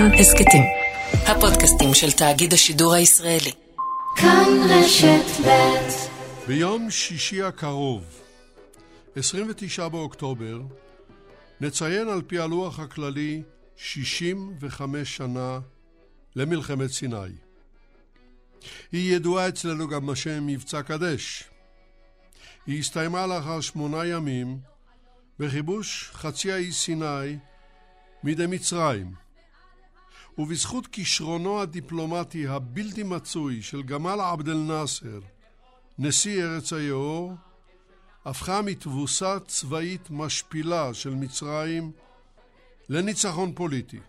[0.00, 0.62] כאן הסכתים.
[1.12, 3.52] הפודקאסטים של תאגיד השידור הישראלי.
[4.16, 8.04] כאן רשת ב' ביום שישי הקרוב,
[9.16, 10.60] 29 באוקטובר,
[11.60, 13.42] נציין על פי הלוח הכללי
[13.76, 15.58] 65 שנה
[16.36, 17.32] למלחמת סיני.
[18.92, 21.44] היא ידועה אצלנו גם בשם מבצע קדש.
[22.66, 24.58] היא הסתיימה לאחר שמונה ימים
[25.38, 27.36] בכיבוש חצי האי סיני
[28.24, 29.29] מידי מצרים.
[30.40, 35.20] ובזכות כישרונו הדיפלומטי הבלתי מצוי של גמל עבד אל-נאסר,
[35.98, 37.32] נשיא ארץ היאור,
[38.24, 41.92] הפכה מתבוסה צבאית משפילה של מצרים
[42.88, 44.00] לניצחון פוליטי,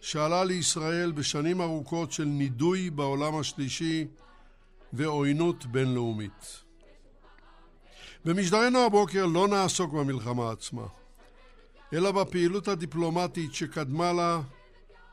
[0.00, 4.06] שעלה לישראל בשנים ארוכות של נידוי בעולם השלישי
[4.92, 6.62] ועוינות בינלאומית.
[8.24, 10.86] במשדרנו הבוקר לא נעסוק במלחמה עצמה,
[11.92, 14.40] אלא בפעילות הדיפלומטית שקדמה לה,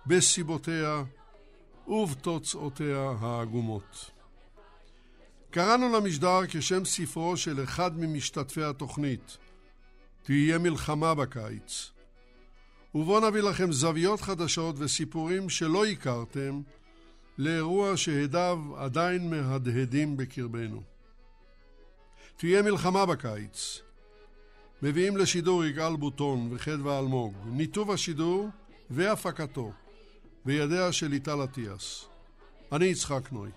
[0.07, 1.03] בסיבותיה
[1.87, 4.11] ובתוצאותיה העגומות.
[5.49, 9.37] קראנו למשדר כשם ספרו של אחד ממשתתפי התוכנית,
[10.23, 11.91] תהיה מלחמה בקיץ.
[12.95, 16.61] ובואו נביא לכם זוויות חדשות וסיפורים שלא הכרתם
[17.37, 20.81] לאירוע שהדיו עדיין מהדהדים בקרבנו.
[22.37, 23.81] תהיה מלחמה בקיץ.
[24.81, 27.33] מביאים לשידור יגאל בוטון וחדווה אלמוג.
[27.45, 28.49] ניתוב השידור
[28.89, 29.71] והפקתו
[30.47, 32.09] בידיה של ליטל אטיאס.
[32.71, 33.49] אני יצחק נוי.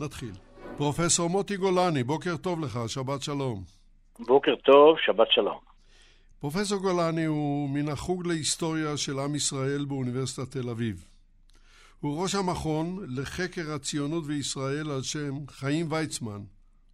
[0.00, 0.32] נתחיל.
[0.76, 3.64] פרופסור מוטי גולני, בוקר טוב לך, שבת שלום.
[4.18, 5.58] בוקר טוב, שבת שלום.
[6.40, 11.04] פרופסור גולני הוא מן החוג להיסטוריה של עם ישראל באוניברסיטת תל אביב.
[12.00, 16.40] הוא ראש המכון לחקר הציונות וישראל על שם חיים ויצמן,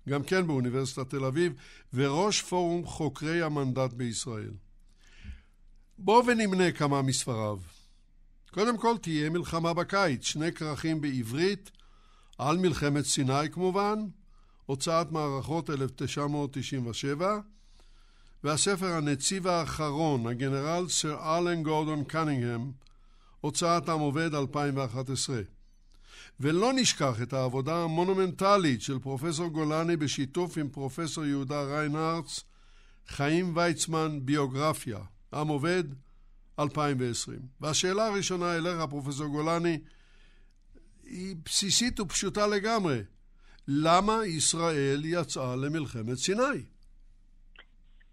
[0.09, 1.53] גם כן באוניברסיטת תל אביב,
[1.95, 4.55] וראש פורום חוקרי המנדט בישראל.
[5.99, 7.59] בואו ונמנה כמה מספריו.
[8.55, 11.71] קודם כל תהיה מלחמה בקיץ, שני כרכים בעברית,
[12.39, 13.99] על מלחמת סיני כמובן,
[14.67, 17.39] הוצאת מערכות 1997,
[18.45, 22.73] והספר הנציב האחרון, הגנרל סר אלן גורדון קנינגהם,
[23.41, 25.41] הוצאת עם עובד 2011.
[26.41, 32.41] ולא נשכח את העבודה המונומנטלית של פרופסור גולני בשיתוף עם פרופסור יהודה ריינהרץ,
[33.09, 34.99] חיים ויצמן, ביוגרפיה,
[35.35, 35.85] עם עובד,
[36.59, 37.39] 2020.
[37.61, 39.79] והשאלה הראשונה אליך, פרופסור גולני,
[41.05, 42.99] היא בסיסית ופשוטה לגמרי.
[43.69, 46.63] למה ישראל יצאה למלחמת סיני?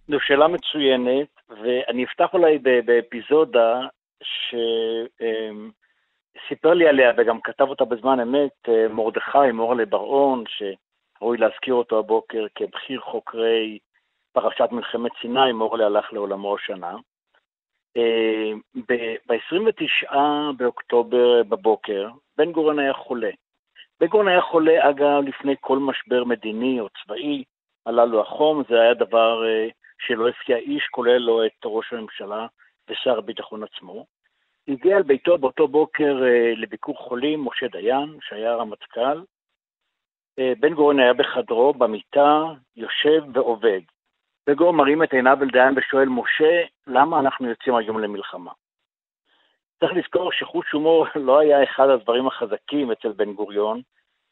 [0.07, 3.79] זו שאלה מצוינת, ואני אפתח אולי באפיזודה
[4.23, 4.55] ש...
[5.21, 5.71] אמ,
[6.73, 12.45] לי עליה וגם כתב אותה בזמן אמת אה, מרדכי מורלה בר-און, שראוי להזכיר אותו הבוקר
[12.55, 13.79] כבכיר חוקרי
[14.31, 16.95] פרשת מלחמת סיני, מורלה הלך לעולמו השנה.
[17.97, 18.51] אה,
[19.27, 20.15] ב-29
[20.57, 23.29] באוקטובר בבוקר, בן גורן היה חולה.
[23.99, 27.43] בן גורן היה חולה, אגב, לפני כל משבר מדיני או צבאי,
[27.85, 29.67] עלה לו החום, זה היה דבר אה,
[29.99, 32.47] שלא הפתיע איש, כולל לו את ראש הממשלה
[32.89, 34.05] ושר הביטחון עצמו.
[34.67, 39.21] הגיע אל ביתו באותו בוקר אה, לביקור חולים משה דיין, שהיה רמטכ"ל.
[40.59, 42.43] בן גורן היה בחדרו, במיטה,
[42.75, 43.81] יושב ועובד.
[44.47, 48.51] בן גורן מרים את עיניו אל דיין ושואל, משה, למה אנחנו יוצאים היום למלחמה?
[49.79, 53.81] צריך לזכור שחוש הומור לא היה אחד הדברים החזקים אצל בן גוריון,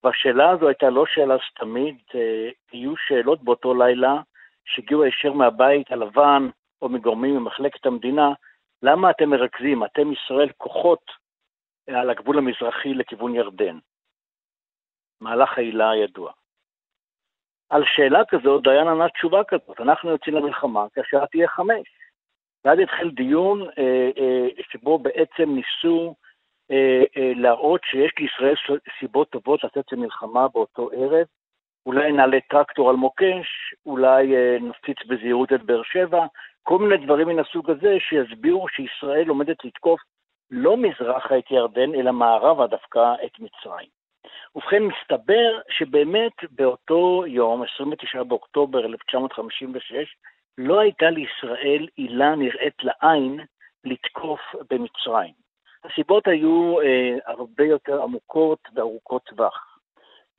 [0.03, 4.21] והשאלה הזו הייתה לא שאלה סתמית, אה, יהיו שאלות באותו לילה
[4.65, 6.49] שהגיעו הישר מהבית הלבן
[6.81, 8.29] או מגורמים ממחלקת המדינה,
[8.83, 11.11] למה אתם מרכזים, אתם ישראל, כוחות
[11.87, 13.79] על הגבול המזרחי לכיוון ירדן?
[15.21, 16.31] מהלך העילה הידוע.
[17.69, 21.87] על שאלה כזאת דיין ענה תשובה כזאת, אנחנו יוצאים למלחמה כשהשעה תהיה חמש.
[22.65, 26.15] ואז התחיל דיון אה, אה, שבו בעצם ניסו
[26.71, 28.55] אה, אה, להראות שיש לישראל
[28.99, 31.25] סיבות טובות לצאת למלחמה באותו ערב.
[31.85, 36.25] אולי נעלה טרקטור על מוקש, אולי אה, נפציץ בזהירות את באר שבע,
[36.63, 39.99] כל מיני דברים מן הסוג הזה שיסבירו שישראל עומדת לתקוף
[40.51, 43.96] לא מזרחה את ירדן, אלא מערבה דווקא את מצרים.
[44.55, 50.15] ובכן, מסתבר שבאמת באותו יום, 29 באוקטובר 1956,
[50.57, 53.39] לא הייתה לישראל עילה נראית לעין
[53.83, 54.39] לתקוף
[54.69, 55.33] במצרים.
[55.83, 59.77] הסיבות היו אה, הרבה יותר עמוקות וארוכות טווח.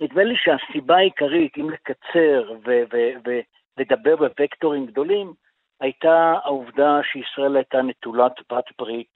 [0.01, 5.33] נדמה לי שהסיבה העיקרית, אם לקצר ולדבר בוקטורים גדולים,
[5.81, 9.15] הייתה העובדה שישראל הייתה נטולת בת ברית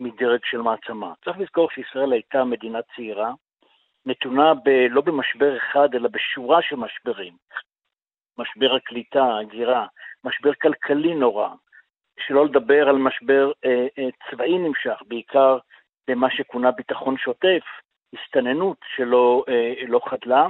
[0.00, 1.12] מדרג של מעצמה.
[1.24, 3.32] צריך לזכור שישראל הייתה מדינה צעירה,
[4.06, 7.32] נתונה ב, לא במשבר אחד, אלא בשורה של משברים.
[8.38, 9.86] משבר הקליטה, ההגירה,
[10.24, 11.48] משבר כלכלי נורא,
[12.20, 15.58] שלא לדבר על משבר אה, אה, צבאי נמשך, בעיקר
[16.08, 17.64] במה שכונה ביטחון שוטף,
[18.12, 19.44] הסתננות שלא
[19.88, 20.46] לא חדלה,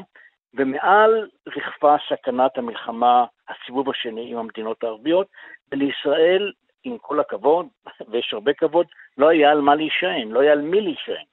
[0.54, 5.26] ומעל ריחפה סכנת המלחמה, הסיבוב השני עם המדינות הערביות,
[5.72, 6.52] ולישראל,
[6.84, 7.66] עם כל הכבוד,
[8.10, 8.86] ויש הרבה כבוד,
[9.18, 11.24] לא היה על מה להישען, לא היה על מי להישען.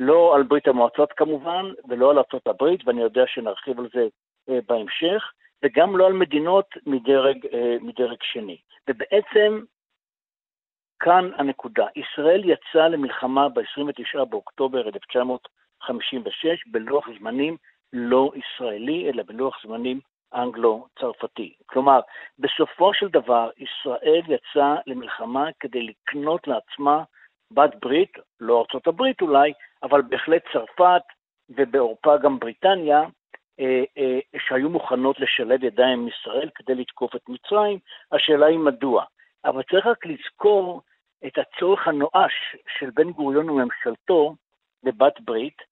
[0.00, 4.08] לא על ברית המועצות כמובן, ולא על ארצות הברית, ואני יודע שנרחיב על זה
[4.48, 5.32] אה, בהמשך,
[5.62, 8.58] וגם לא על מדינות מדרג, אה, מדרג שני.
[8.88, 9.60] ובעצם,
[11.00, 11.86] כאן הנקודה.
[11.96, 17.56] ישראל יצאה למלחמה ב-29 באוקטובר 1956 בלוח זמנים
[17.92, 20.00] לא ישראלי, אלא בלוח זמנים
[20.34, 21.54] אנגלו-צרפתי.
[21.66, 22.00] כלומר,
[22.38, 27.02] בסופו של דבר, ישראל יצאה למלחמה כדי לקנות לעצמה
[27.50, 29.52] בת ברית, לא ארצות הברית אולי,
[29.82, 31.02] אבל בהחלט צרפת
[31.48, 33.02] ובעורפה גם בריטניה,
[33.60, 37.78] אה, אה, שהיו מוכנות לשלב ידיים עם ישראל כדי לתקוף את מצרים,
[38.12, 39.04] השאלה היא מדוע.
[39.44, 40.82] אבל צריך רק לזכור
[41.26, 44.34] את הצורך הנואש של בן גוריון וממשלתו
[44.82, 45.62] בבת ברית,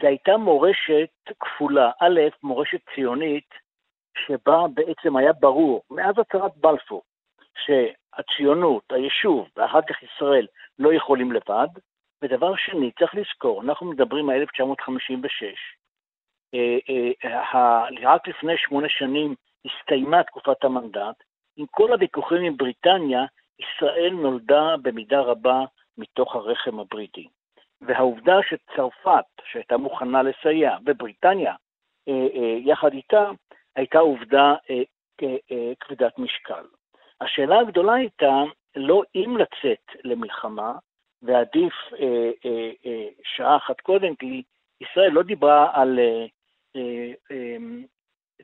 [0.00, 1.10] זו הייתה מורשת
[1.40, 1.90] כפולה.
[2.00, 3.48] א', מורשת ציונית,
[4.18, 7.02] שבה בעצם היה ברור, מאז הצהרת בלפור,
[8.16, 10.46] שהציונות, היישוב ואחר כך ישראל
[10.78, 11.68] לא יכולים לבד.
[12.22, 15.44] ודבר שני, צריך לזכור, אנחנו מדברים על 1956.
[16.54, 16.78] אה,
[17.24, 19.34] אה, רק לפני שמונה שנים
[19.64, 21.22] הסתיימה תקופת המנדט.
[21.56, 23.24] עם כל הוויכוחים עם בריטניה,
[23.58, 25.64] ישראל נולדה במידה רבה
[25.98, 27.28] מתוך הרחם הבריטי.
[27.80, 31.54] והעובדה שצרפת, שהייתה מוכנה לסייע, ובריטניה,
[32.08, 33.30] אה, יחד איתה,
[33.76, 34.54] הייתה עובדה
[35.80, 36.64] כבדת משקל.
[37.20, 38.42] השאלה הגדולה הייתה
[38.76, 40.72] לא אם לצאת למלחמה,
[41.22, 41.74] ועדיף
[43.22, 44.42] שעה אחת קודם, כי
[44.80, 45.98] ישראל לא דיברה על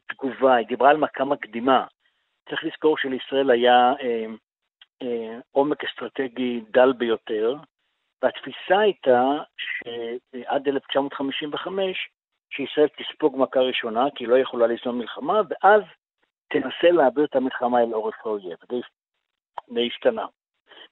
[0.07, 1.87] תגובה, היא דיברה על מכה מקדימה.
[2.49, 3.93] צריך לזכור שלישראל היה
[5.53, 7.55] עומק אסטרטגי דל ביותר,
[8.23, 9.23] והתפיסה הייתה
[9.57, 12.11] שעד 1955,
[12.51, 15.83] שישראל תספוג מכה ראשונה, כי היא לא יכולה ליזום מלחמה, ואז
[16.49, 18.59] תנסה להעביר את המלחמה אל עורף האויב.
[19.69, 20.27] זה השתנה.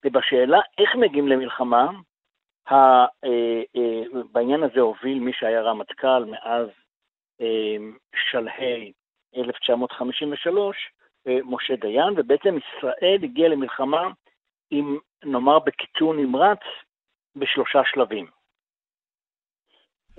[0.04, 1.90] ובשאלה איך מגיעים למלחמה,
[2.72, 3.06] אה,
[3.76, 4.02] אה,
[4.32, 6.68] בעניין הזה הוביל מי שהיה רמטכ"ל מאז
[7.40, 7.76] אה,
[8.30, 8.92] שלהי
[9.36, 10.76] 1953,
[11.44, 14.10] משה דיין, ובעצם ישראל הגיעה למלחמה
[14.70, 16.58] עם, נאמר בקיצור נמרץ,
[17.36, 18.26] בשלושה שלבים.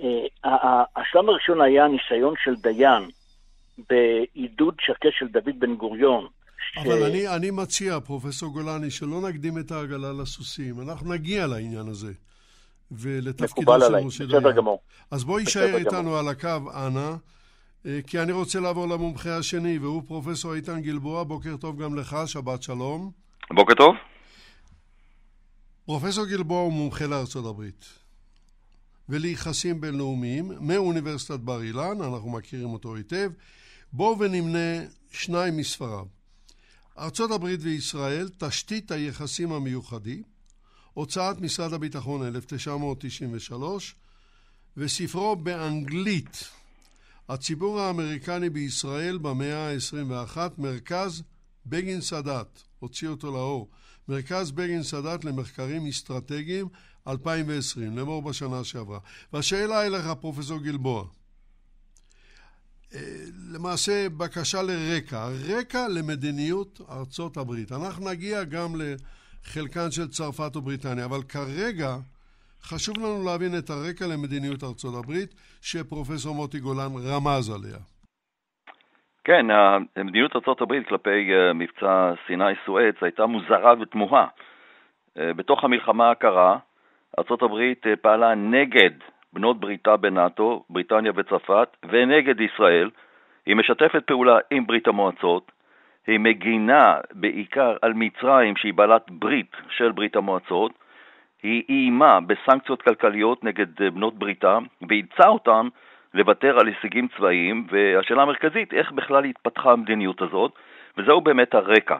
[0.00, 3.02] אה, השלב הראשון היה ניסיון של דיין
[3.90, 6.26] בעידוד שקט של דוד בן גוריון.
[6.76, 7.02] אבל ש...
[7.02, 10.80] אני, אני מציע, פרופסור גולני, שלא נקדים את העגלה לסוסים.
[10.80, 12.12] אנחנו נגיע לעניין הזה.
[12.90, 14.38] ולתפקידו של משה דיין.
[14.38, 14.80] בסדר גמור.
[15.10, 17.14] אז בוא יישאר איתנו על הקו, אנא,
[17.86, 21.24] אה, כי אני רוצה לעבור למומחה השני, והוא פרופסור איתן גלבוע.
[21.24, 23.10] בוקר טוב גם לך, שבת שלום.
[23.50, 23.94] בוקר טוב.
[25.86, 27.84] פרופסור גלבוע הוא מומחה לארצות הברית
[29.08, 33.30] וליחסים בינלאומיים מאוניברסיטת בר אילן, אנחנו מכירים אותו היטב.
[33.96, 36.06] בואו ונמנה שניים מספריו.
[36.98, 40.22] ארצות הברית וישראל, תשתית היחסים המיוחדים,
[40.94, 43.94] הוצאת משרד הביטחון 1993,
[44.76, 46.48] וספרו באנגלית,
[47.28, 51.22] הציבור האמריקני בישראל במאה ה-21, מרכז
[51.66, 53.68] בגין סאדאת, הוציא אותו לאור.
[54.08, 56.68] מרכז בגין סאדאת למחקרים אסטרטגיים
[57.08, 58.98] 2020, לאמור בשנה שעברה.
[59.32, 61.04] והשאלה אליך, פרופסור גלבוע.
[63.56, 67.68] למעשה בקשה לרקע, רקע למדיניות ארצות הברית.
[67.72, 71.90] אנחנו נגיע גם לחלקן של צרפת ובריטניה, אבל כרגע
[72.68, 75.30] חשוב לנו להבין את הרקע למדיניות ארצות הברית
[75.68, 77.80] שפרופסור מוטי גולן רמז עליה.
[79.24, 79.46] כן,
[80.04, 84.26] מדיניות ארה"ב כלפי אה, מבצע סיני-סואץ הייתה מוזרה ותמוהה.
[85.18, 86.58] אה, בתוך המלחמה הקרה,
[87.18, 87.54] ארה"ב
[87.86, 88.94] אה, פעלה נגד
[89.32, 92.90] בנות בריתה בנאט"ו, בריטניה וצרפת, ונגד ישראל.
[93.46, 95.52] היא משתפת פעולה עם ברית המועצות,
[96.06, 100.72] היא מגינה בעיקר על מצרים שהיא בעלת ברית של ברית המועצות,
[101.42, 105.68] היא איימה בסנקציות כלכליות נגד בנות בריתה, ואילצה אותן
[106.14, 110.52] לוותר על הישגים צבאיים, והשאלה המרכזית, איך בכלל התפתחה המדיניות הזאת,
[110.98, 111.96] וזהו באמת הרקע.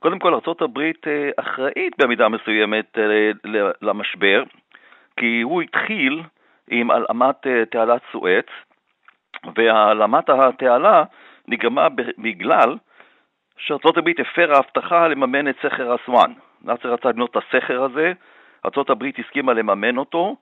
[0.00, 3.30] קודם כל, ארה"ב אה, אחראית במידה מסוימת אה,
[3.82, 4.42] למשבר,
[5.16, 6.22] כי הוא התחיל
[6.70, 8.46] עם הלאמת אה, תעלת סואץ,
[9.56, 11.04] והעלמת התעלה
[11.48, 12.76] נגרמה בגלל
[13.58, 16.32] שארה"ב הפרה הבטחה לממן את סכר אסואן.
[16.62, 18.12] נאצר רצה לבנות את הסכר הזה,
[18.64, 20.36] ארה"ב הסכימה לממן אותו,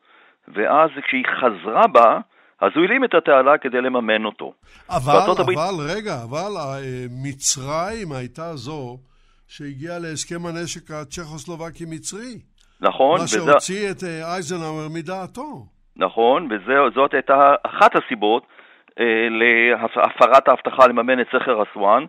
[0.48, 2.18] ואז כשהיא חזרה בה,
[2.60, 4.52] אז הוא הלאים את התעלה כדי לממן אותו.
[4.90, 5.58] אבל, אבל, הברית...
[5.96, 8.96] רגע, אבל אה, מצרים הייתה זו
[9.48, 12.40] שהגיעה להסכם הנשק הצ'כוסלובקי-מצרי.
[12.80, 13.20] נכון.
[13.20, 15.66] מה שהוציא את אייזנהאואר מדעתו.
[15.96, 18.65] נכון, וזאת הייתה אחת הסיבות אה,
[19.30, 22.04] להפרת ההבטחה לממן את סכר אסואן.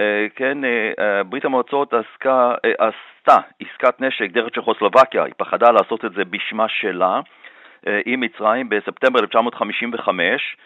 [0.00, 5.70] אה, כן, אה, אה, ברית המועצות עסקה, אה, עשתה עסקת נשק דרך צ'כוסלובקיה, היא פחדה
[5.70, 7.20] לעשות את זה בשמה שלה,
[7.86, 10.56] אה, עם מצרים בספטמבר 1955.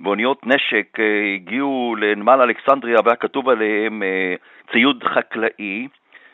[0.00, 4.34] ואוניות נשק אה, הגיעו לנמל אלכסנדריה והיה כתוב עליהם אה,
[4.72, 5.88] ציוד חקלאי.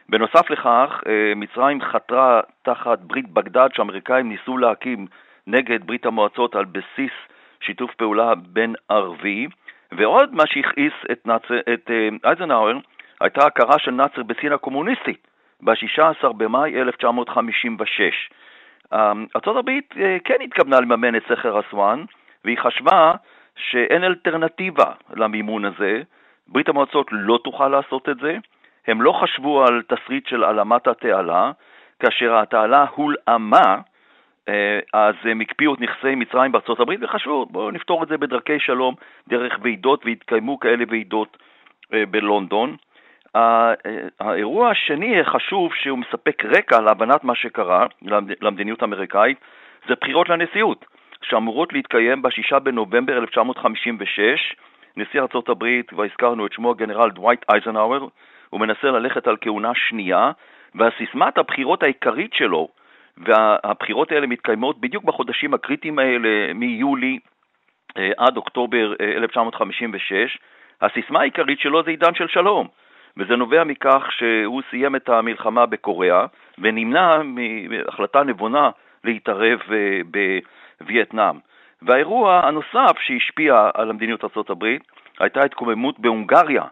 [0.08, 5.06] בנוסף לכך, אה, מצרים חתרה תחת ברית בגדד שהאמריקאים ניסו להקים
[5.46, 7.12] נגד ברית המועצות על בסיס
[7.60, 9.46] שיתוף פעולה בין ערבי,
[9.92, 11.42] ועוד מה שהכעיס את, נאצ...
[11.74, 11.90] את
[12.24, 12.78] אייזנהאואר
[13.20, 15.26] הייתה הכרה של נאצר בסין הקומוניסטית
[15.62, 18.30] ב-16 במאי 1956.
[18.92, 19.70] ארה"ב
[20.24, 22.04] כן התכוונה לממן את סכר אסואן,
[22.44, 23.12] והיא חשבה
[23.56, 26.02] שאין אלטרנטיבה למימון הזה,
[26.48, 28.36] ברית המועצות לא תוכל לעשות את זה,
[28.86, 31.52] הם לא חשבו על תסריט של העלמת התעלה,
[32.00, 33.78] כאשר התעלה הולאמה, אה,
[34.92, 38.94] אז הם הקפיאו את נכסי מצרים בארצות הברית וחשבו, בואו נפתור את זה בדרכי שלום,
[39.28, 41.36] דרך ועידות, והתקיימו כאלה ועידות
[41.94, 42.76] אה, בלונדון.
[44.20, 47.86] האירוע השני החשוב שהוא מספק רקע להבנת מה שקרה
[48.40, 49.38] למדיניות האמריקאית
[49.88, 50.84] זה בחירות לנשיאות.
[51.22, 54.54] שאמורות להתקיים ב-6 בנובמבר 1956.
[54.96, 58.06] נשיא ארצות הברית, כבר הזכרנו את שמו הגנרל דווייט אייזנהאואר,
[58.50, 60.30] הוא מנסה ללכת על כהונה שנייה,
[60.74, 62.68] והסיסמת הבחירות העיקרית שלו,
[63.20, 67.18] והבחירות האלה מתקיימות בדיוק בחודשים הקריטיים האלה, מיולי
[67.96, 70.26] אה, עד אוקטובר 1956, אה,
[70.86, 72.68] הסיסמה העיקרית שלו זה עידן של שלום,
[73.16, 76.26] וזה נובע מכך שהוא סיים את המלחמה בקוריאה
[76.58, 78.70] ונמנע מהחלטה נבונה
[79.04, 80.38] להתערב אה,
[80.80, 81.38] וייטנאם.
[81.82, 84.64] והאירוע הנוסף שהשפיע על המדיניות ארה"ב
[85.18, 86.64] הייתה התקוממות בהונגריה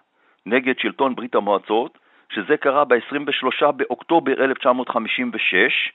[0.47, 1.99] נגד שלטון ברית המועצות,
[2.33, 5.93] שזה קרה ב-23 באוקטובר 1956.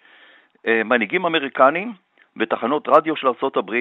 [0.68, 1.94] אה, מנהיגים אמריקנים
[2.36, 3.72] בתחנות רדיו של ארה"ב,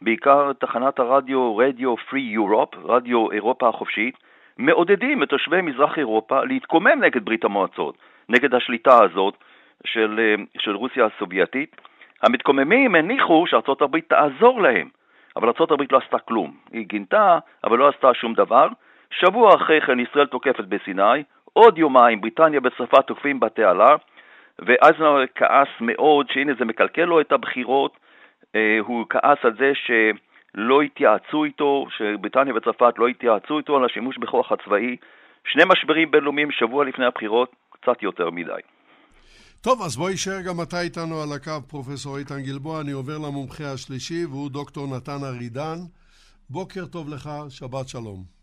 [0.00, 4.14] בעיקר תחנת הרדיו רדיו פרי יורופ, רדיו אירופה החופשית,
[4.58, 7.94] מעודדים את תושבי מזרח אירופה להתקומם נגד ברית המועצות,
[8.28, 9.34] נגד השליטה הזאת
[9.86, 11.76] של, אה, של רוסיה הסובייטית.
[12.22, 14.88] המתקוממים הניחו שארצות הברית תעזור להם,
[15.36, 16.56] אבל ארצות הברית לא עשתה כלום.
[16.72, 18.68] היא גינתה, אבל לא עשתה שום דבר.
[19.10, 23.96] שבוע אחרי כן ישראל תוקפת בסיני, עוד יומיים בריטניה וצרפת תוקפים בתעלה,
[24.66, 27.96] ואייזנר כעס מאוד שהנה זה מקלקל לו את הבחירות,
[28.54, 34.18] אה, הוא כעס על זה שלא התייעצו איתו, שבריטניה וצרפת לא התייעצו איתו על השימוש
[34.18, 34.96] בכוח הצבאי.
[35.44, 38.60] שני משברים בינלאומיים שבוע לפני הבחירות, קצת יותר מדי.
[39.60, 42.80] טוב, אז בוא יישאר גם אתה איתנו על הקו, פרופסור איתן גלבוע.
[42.80, 45.78] אני עובר למומחה השלישי, והוא דוקטור נתן ארידן.
[46.50, 48.41] בוקר טוב לך, שבת שלום.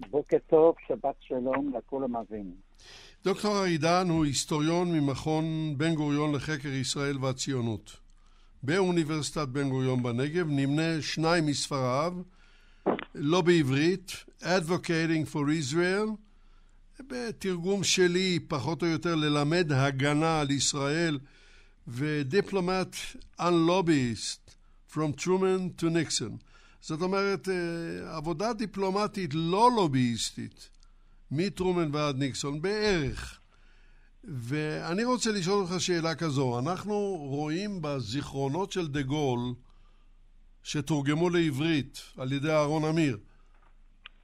[0.00, 2.54] בוקר טוב, שבת שלום לכל המאזינים.
[3.24, 7.96] דוקטור ארידן הוא היסטוריון ממכון בן גוריון לחקר ישראל והציונות.
[8.62, 12.14] באוניברסיטת בן גוריון בנגב נמנה שניים מספריו,
[13.14, 14.12] לא בעברית,
[14.42, 16.08] Advocating for Israel
[17.00, 21.18] בתרגום שלי, פחות או יותר, ללמד הגנה על ישראל,
[21.88, 22.96] ודיפלומט
[23.40, 24.46] unlobbyist,
[24.92, 26.55] From Truman to Nixon.
[26.80, 30.68] זאת אומרת, אה, עבודה דיפלומטית לא לובייסטית,
[31.30, 33.40] מטרומן ועד ניקסון, בערך.
[34.24, 39.54] ואני רוצה לשאול אותך שאלה כזו, אנחנו רואים בזיכרונות של דה גול,
[40.62, 43.18] שתורגמו לעברית על ידי אהרון אמיר,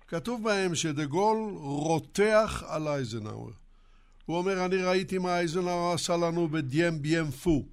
[0.09, 3.53] כתוב בהם שדה גול רותח על אייזנהאואר.
[4.27, 7.67] הוא אומר, אני ראיתי מה אייזנהאואר עשה לנו בדיים ביים פו,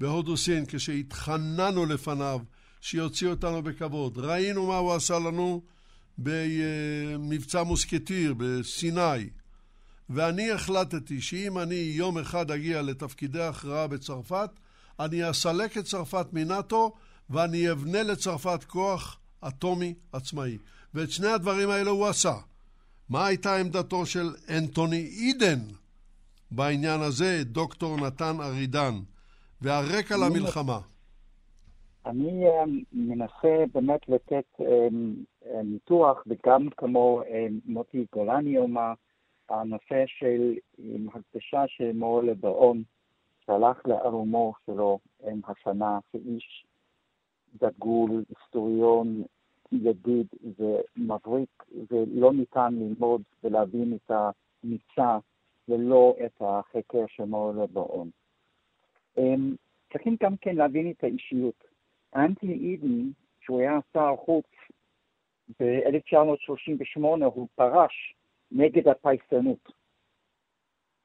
[0.00, 2.40] בהודו סין, כשהתחננו לפניו
[2.80, 4.18] שיוציא אותנו בכבוד.
[4.18, 5.62] ראינו מה הוא עשה לנו
[6.18, 9.28] במבצע מוסקטיר בסיני.
[10.10, 14.50] ואני החלטתי שאם אני יום אחד אגיע לתפקידי הכרעה בצרפת,
[15.00, 16.92] אני אסלק את צרפת מנאט"ו
[17.30, 19.18] ואני אבנה לצרפת כוח
[19.48, 20.58] אטומי עצמאי.
[20.94, 22.34] ואת שני הדברים האלה הוא עשה.
[23.08, 25.60] מה הייתה עמדתו של אנטוני אידן
[26.50, 29.00] בעניין הזה, דוקטור נתן ארידן,
[29.60, 30.78] והרקע למלחמה?
[32.08, 34.88] אני אה, מנסה באמת לתת אה,
[35.46, 37.22] אה, ניתוח, וגם כמו
[37.64, 38.92] מוטי גולני אומר,
[39.48, 40.54] הנושא של
[41.14, 42.82] הקדשה של מור לברון,
[43.46, 44.98] שהלך לערומו שלו
[45.44, 46.66] השנה, כאיש
[47.60, 49.22] דגול, היסטוריון,
[49.72, 50.26] ידיד
[50.58, 55.18] ומבריק, ולא ניתן ללמוד ולהבין את המצע
[55.68, 58.10] ולא את החקר של מור לברון.
[59.18, 59.54] אמ,
[59.92, 61.67] צריכים גם כן להבין את האישיות.
[62.14, 63.10] אנטוני אידן,
[63.40, 64.46] שהוא היה שר חוץ
[65.60, 68.14] ב-1938, הוא פרש
[68.50, 69.72] נגד הפייסנות.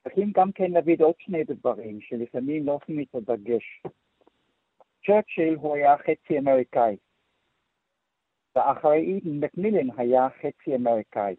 [0.04, 3.84] צריכים גם כן להגיד עוד שני דברים שלפעמים לא עושים את הדגש.
[5.06, 6.98] צ'רצ'יל הוא היה חצי אמריקאי,
[8.56, 11.36] ואחרי מקמילן היה חצי אמריקאי.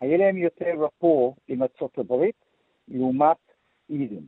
[0.00, 2.44] היה להם יותר רפור עם ארצות הברית
[2.88, 3.36] לעומת
[3.90, 4.24] אידן.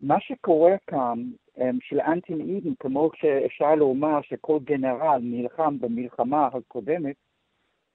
[0.00, 1.18] מה שקורה כאן
[1.80, 7.16] של אנטין אידן, כמו שאפשר לומר שכל גנרל נלחם במלחמה הקודמת,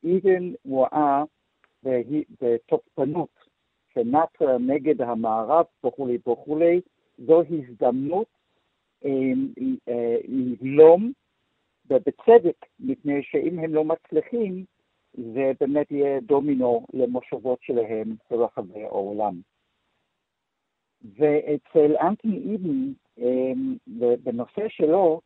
[0.04, 1.24] אידן ראה
[2.42, 3.30] בתוקפנות
[3.94, 6.82] של נאצר נגד המערב וכולי וכולי,
[7.18, 8.28] זו הזדמנות
[9.06, 9.48] אמ,
[9.90, 11.12] אה, לבלום,
[11.90, 14.66] ובצדק, מפני שאם הם לא מצליחים,
[15.14, 19.42] זה באמת יהיה דומינו למושבות שלהם ברחבי העולם.
[21.18, 23.76] ואצל אנטוני איבן, אמ,
[24.24, 25.22] בנושא שלו,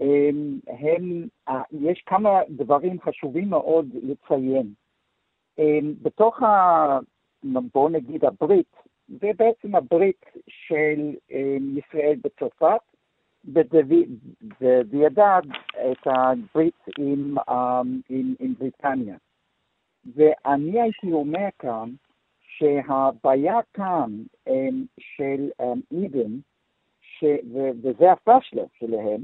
[0.00, 1.28] אמ, הם,
[1.72, 4.72] יש כמה דברים חשובים מאוד לציין.
[5.58, 6.98] אמ, בתוך, ה,
[7.44, 8.76] בואו נגיד, הברית,
[9.08, 11.14] זה בעצם הברית של
[11.78, 12.80] ישראל בצרפת,
[14.90, 15.38] וידע
[15.92, 17.34] את הברית עם,
[18.08, 19.16] עם, עם בריטניה.
[20.14, 21.90] ואני הייתי אומר כאן,
[22.60, 24.10] שהבעיה כאן
[24.48, 24.52] um,
[24.98, 25.50] של
[25.92, 27.26] אידן, um,
[27.82, 29.20] וזה הפשלה שלהם,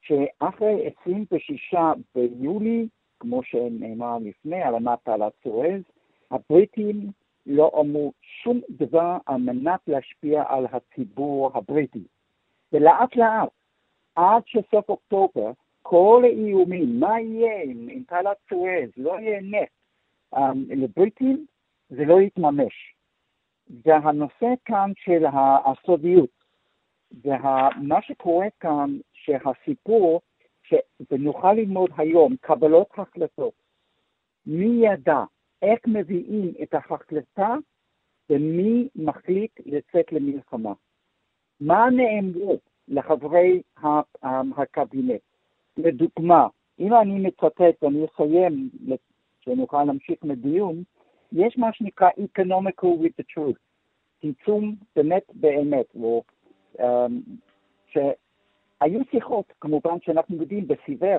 [0.00, 1.74] שאחרי 26
[2.14, 2.88] ביולי,
[3.20, 5.82] כמו שנאמר לפני, על ענת על הסואז,
[6.30, 7.10] הבריטים
[7.46, 12.04] לא אמרו שום דבר על מנת להשפיע על הציבור הבריטי.
[12.72, 13.48] ולאט לאט,
[14.16, 15.50] עד שסוף אוקטובר,
[15.82, 19.72] כל האיומים, מה יהיה עם תעלת סואז, לא יהיה נפט,
[20.34, 20.38] um,
[20.68, 21.46] לבריטים,
[21.96, 22.94] זה לא יתממש.
[23.84, 25.24] והנושא כאן של
[25.64, 26.30] הסודיות,
[27.24, 30.20] ומה שקורה כאן, שהסיפור,
[30.62, 30.74] ש...
[31.10, 33.54] ונוכל ללמוד היום, קבלות החלטות,
[34.46, 35.24] מי ידע
[35.62, 37.54] איך מביאים את ההחלטה
[38.30, 40.72] ומי מחליט לצאת למלחמה.
[41.60, 42.58] מה נאמרו
[42.88, 43.62] לחברי
[44.22, 45.20] הקבינט?
[45.76, 46.46] לדוגמה,
[46.78, 48.70] אם אני מצטט ואני אסיים,
[49.40, 50.82] שנוכל להמשיך מדיון,
[51.32, 53.58] יש מה שנקרא economical with the truth,
[54.22, 56.22] צמצום באמת באמת, או,
[56.78, 56.82] um,
[57.86, 61.18] שהיו שיחות, כמובן שאנחנו יודעים, בסיבר,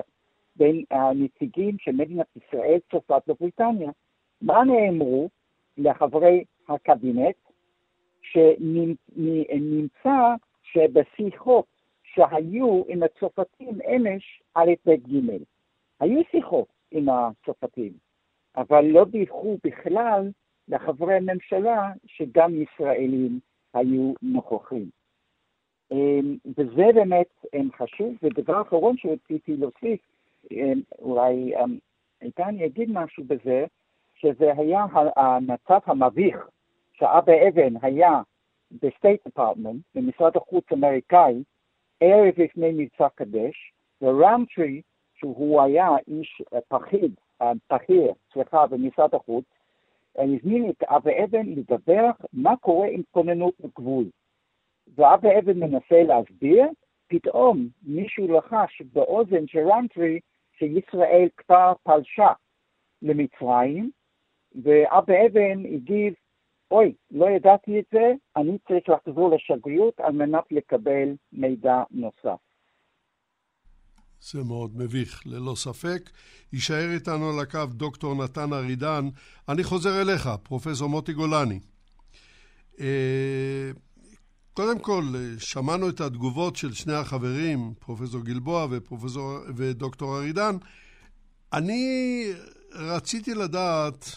[0.56, 3.90] בין הנציגים של מדינת ישראל, צרפת ובריטניה.
[4.42, 5.28] מה נאמרו
[5.78, 7.34] לחברי הקבינט?
[8.22, 11.66] שנמצא שבשיחות
[12.02, 15.42] שהיו עם הצרפתים אמש א' ב' ג',
[16.00, 17.92] היו שיחות עם הצרפתים.
[18.56, 20.30] אבל לא דיווחו בכלל
[20.68, 23.40] לחברי הממשלה שגם ישראלים
[23.74, 24.90] היו נוכחים.
[25.92, 28.14] אמ, וזה באמת אמ, חשוב.
[28.22, 30.00] ודבר אחרון שרציתי להוסיף,
[30.50, 31.52] אמ, אולי
[32.22, 33.64] איתן יגיד משהו בזה,
[34.14, 34.86] שזה היה
[35.16, 36.48] המצב המביך
[36.92, 38.22] שאבא אבן היה
[38.70, 41.42] ב State Department, במשרד החוץ האמריקאי,
[42.00, 44.82] ערב לפני מבצע קדש, ורמטרי,
[45.14, 49.44] שהוא היה איש אה, פקיד בכיר, סליחה, במשרד החוץ,
[50.18, 54.04] הזמין את אבא אבן לדווח מה קורה עם כוננות הגבול.
[54.94, 56.64] ואבא אבן מנסה להסביר,
[57.06, 60.20] פתאום מישהו לחש באוזן של רנטרי
[60.58, 62.32] שישראל כבר פלשה
[63.02, 63.90] למצרים,
[64.62, 66.14] ואבא אבן הגיב,
[66.70, 72.38] אוי, לא ידעתי את זה, אני צריך לחזור לשגריות על מנת לקבל מידע נוסף.
[74.32, 76.10] זה מאוד מביך, ללא ספק.
[76.52, 79.08] יישאר איתנו על הקו דוקטור נתן ארידן.
[79.48, 81.60] אני חוזר אליך, פרופסור מוטי גולני.
[82.80, 82.86] אה,
[84.54, 90.56] קודם כל, שמענו את התגובות של שני החברים, פרופסור גלבוע ופרופסור, ודוקטור ארידן.
[91.52, 92.24] אני
[92.72, 94.16] רציתי לדעת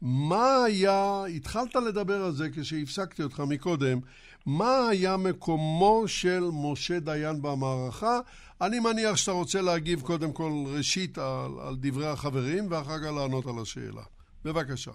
[0.00, 4.00] מה היה, התחלת לדבר על זה כשהפסקתי אותך מקודם,
[4.46, 8.20] מה היה מקומו של משה דיין במערכה?
[8.60, 13.44] אני מניח שאתה רוצה להגיב קודם כל ראשית על, על דברי החברים ואחר כך לענות
[13.46, 14.04] על השאלה.
[14.44, 14.90] בבקשה.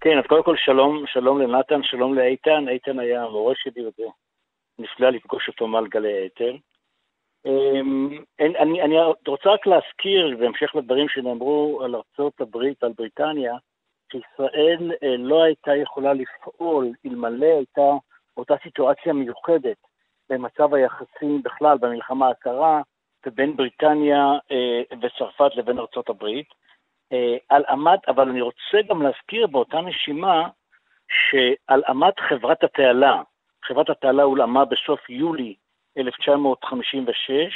[0.00, 2.68] כן, אז קודם כל שלום, שלום לנתן, שלום לאיתן.
[2.68, 4.04] איתן היה המורה שלי וזה
[4.78, 6.56] נפלא לפגוש אותו מעל גלי האתר.
[7.46, 8.94] אמ, אני, אני
[9.26, 13.54] רוצה רק להזכיר, בהמשך לדברים שנאמרו על ארצות הברית, על בריטניה,
[14.12, 17.90] שישראל אה, לא הייתה יכולה לפעול אלמלא הייתה
[18.36, 19.76] אותה סיטואציה מיוחדת
[20.30, 22.82] במצב היחסים בכלל במלחמה הקרה
[23.26, 26.46] ובין בריטניה אה, וצרפת לבין ארצות הברית.
[27.12, 30.48] אה, על עמד, אבל אני רוצה גם להזכיר באותה נשימה
[31.08, 33.22] שעל עמד חברת התעלה,
[33.64, 35.54] חברת התעלה הולאמה בסוף יולי
[35.98, 37.54] 1956,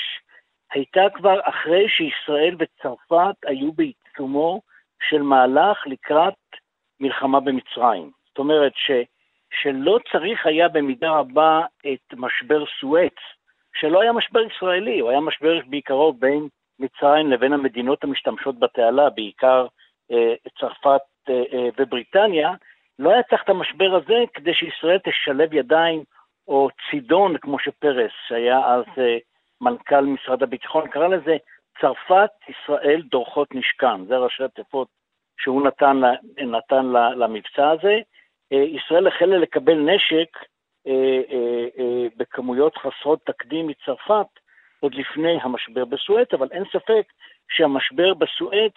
[0.73, 4.61] הייתה כבר אחרי שישראל וצרפת היו בעיצומו
[5.09, 6.35] של מהלך לקראת
[7.01, 8.11] מלחמה במצרים.
[8.29, 8.91] זאת אומרת ש...
[9.53, 11.61] שלא צריך היה במידה רבה
[11.93, 13.17] את משבר סואץ,
[13.75, 19.67] שלא היה משבר ישראלי, הוא היה משבר בעיקרו בין מצרים לבין המדינות המשתמשות בתעלה, בעיקר
[20.13, 22.51] אה, צרפת אה, אה, ובריטניה,
[22.99, 26.05] לא היה צריך את המשבר הזה כדי שישראל תשלב ידיים,
[26.49, 29.19] או צידון, כמו שפרס, שהיה אז אה,
[29.61, 31.37] מנכ"ל משרד הביטחון, קרא לזה
[31.81, 34.05] צרפת, ישראל, דורכות נשכן.
[34.05, 34.89] זה ראשי התיבות
[35.39, 36.01] שהוא נתן,
[36.39, 36.87] נתן
[37.17, 37.99] למבצע הזה.
[38.53, 40.39] אה, ישראל החלה לקבל נשק
[40.87, 44.27] אה, בכמויות חסרות תקדים מצרפת
[44.81, 47.03] עוד לפני המשבר בסואץ, אבל אין ספק
[47.51, 48.73] שהמשבר בסואץ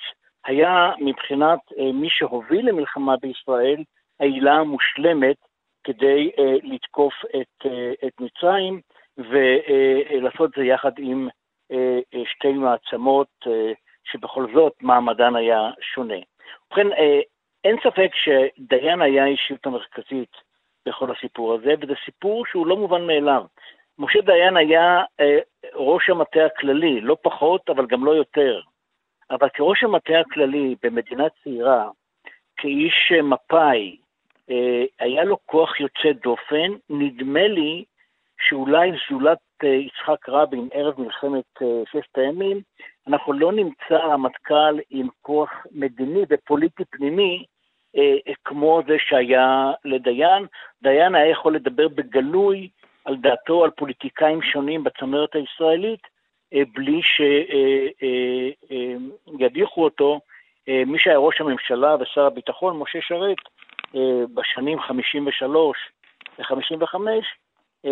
[0.45, 1.59] היה מבחינת
[1.93, 3.83] מי שהוביל למלחמה בישראל
[4.19, 5.35] העילה המושלמת
[5.83, 6.31] כדי
[6.63, 7.65] לתקוף את,
[8.07, 8.81] את מצרים
[9.17, 11.27] ולעשות את זה יחד עם
[12.25, 13.27] שתי מעצמות
[14.03, 16.19] שבכל זאת מעמדן היה שונה.
[16.71, 16.87] ובכן,
[17.63, 20.31] אין ספק שדיין היה האישיות המרכזית
[20.85, 23.43] בכל הסיפור הזה, וזה סיפור שהוא לא מובן מאליו.
[23.99, 25.25] משה דיין היה uh,
[25.73, 28.61] ראש המטה הכללי, לא פחות, אבל גם לא יותר.
[29.31, 31.89] אבל כראש המטה הכללי במדינה צעירה,
[32.57, 33.97] כאיש מפא"י,
[34.49, 37.83] אה, היה לו כוח יוצא דופן, נדמה לי
[38.47, 42.61] שאולי זולת אה, יצחק רבין ערב מלחמת אה, ששת הימים,
[43.07, 47.45] אנחנו לא נמצא רמטכ"ל עם כוח מדיני ופוליטי פנימי
[48.45, 50.45] כמו זה שהיה לדיין.
[50.81, 52.69] דיין היה יכול לדבר בגלוי
[53.05, 56.07] על דעתו על פוליטיקאים שונים בצמרת הישראלית,
[56.73, 57.01] בלי
[59.39, 60.19] שידיחו אותו.
[60.67, 63.37] מי שהיה ראש הממשלה ושר הביטחון, משה שרת,
[63.95, 65.77] אה, בשנים 53
[66.39, 66.95] ו-55,
[67.85, 67.91] אה,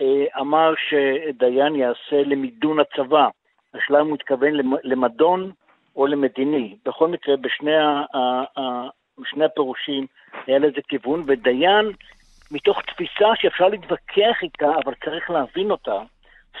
[0.00, 3.28] אה, אמר שדיין יעשה למידון הצבא.
[3.74, 5.52] השלב הוא התכוון למדון
[5.96, 6.76] או למדיני.
[6.84, 7.70] בכל מקרה, בשני,
[9.18, 10.06] בשני הפירושים
[10.46, 11.86] היה לזה כיוון, ודיין,
[12.50, 15.98] מתוך תפיסה שאפשר להתווכח איתה, אבל צריך להבין אותה,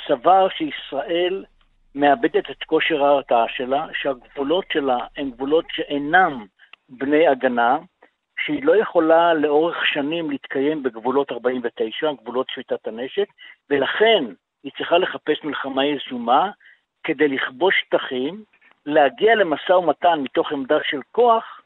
[0.06, 1.44] סבר שישראל
[1.94, 6.46] מאבדת את כושר ההרתעה שלה, שהגבולות שלה הם גבולות שאינם
[6.88, 7.78] בני הגנה,
[8.44, 13.28] שהיא לא יכולה לאורך שנים להתקיים בגבולות 49, גבולות שביתת הנשק,
[13.70, 14.24] ולכן
[14.64, 16.50] היא צריכה לחפש מלחמה יזומה
[17.04, 18.44] כדי לכבוש שטחים,
[18.86, 21.60] להגיע למשא ומתן מתוך עמדה של כוח,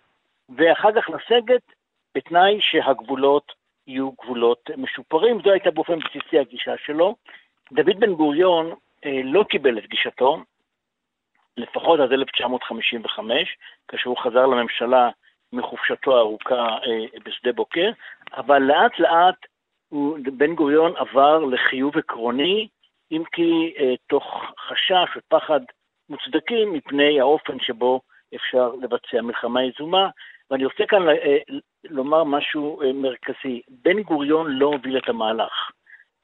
[0.57, 1.63] ואחר כך לסגת
[2.15, 3.53] בתנאי שהגבולות
[3.87, 5.43] יהיו גבולות משופרים.
[5.45, 7.17] זו הייתה באופן בסיסי הגישה שלו.
[7.73, 10.43] דוד בן גוריון אה, לא קיבל את גישתו,
[11.57, 13.57] לפחות עד 1955,
[13.89, 15.11] כאשר הוא חזר לממשלה
[15.53, 17.91] מחופשתו הארוכה אה, בשדה בוקר,
[18.37, 19.47] אבל לאט לאט
[20.37, 22.69] בן גוריון עבר לחיוב עקרוני,
[23.13, 25.61] אם כי אה, תוך חשש ופחד
[26.09, 28.01] מוצדקים מפני האופן שבו
[28.35, 30.11] אפשר לבצע מלחמה יזומה.
[30.51, 31.37] ואני רוצה כאן אה,
[31.85, 33.61] לומר משהו מרכזי.
[33.69, 35.71] בן גוריון לא הוביל את המהלך.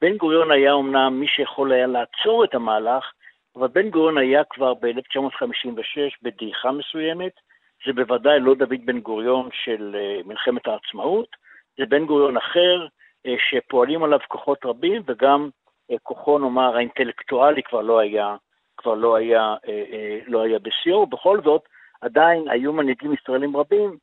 [0.00, 3.12] בן גוריון היה אומנם מי שיכול היה לעצור את המהלך,
[3.56, 7.32] אבל בן גוריון היה כבר ב-1956 בדעיכה מסוימת,
[7.86, 11.28] זה בוודאי לא דוד בן גוריון של אה, מלחמת העצמאות,
[11.78, 12.86] זה בן גוריון אחר
[13.26, 15.48] אה, שפועלים עליו כוחות רבים וגם
[15.90, 18.36] אה, כוחו, נאמר, האינטלקטואלי כבר לא היה,
[18.76, 19.54] כבר לא היה,
[20.26, 21.62] לא היה בשיאו, ובכל זאת
[22.00, 23.96] עדיין היו מנהיגים ישראלים רבים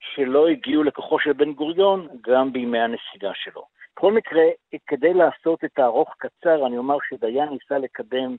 [0.00, 3.64] שלא הגיעו לכוחו של בן גוריון גם בימי הנסיגה שלו.
[3.96, 4.42] בכל מקרה,
[4.86, 8.36] כדי לעשות את הארוך קצר, אני אומר שדיין ניסה לקדם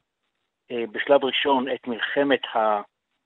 [0.72, 2.82] בשלב ראשון את מלחמת ה...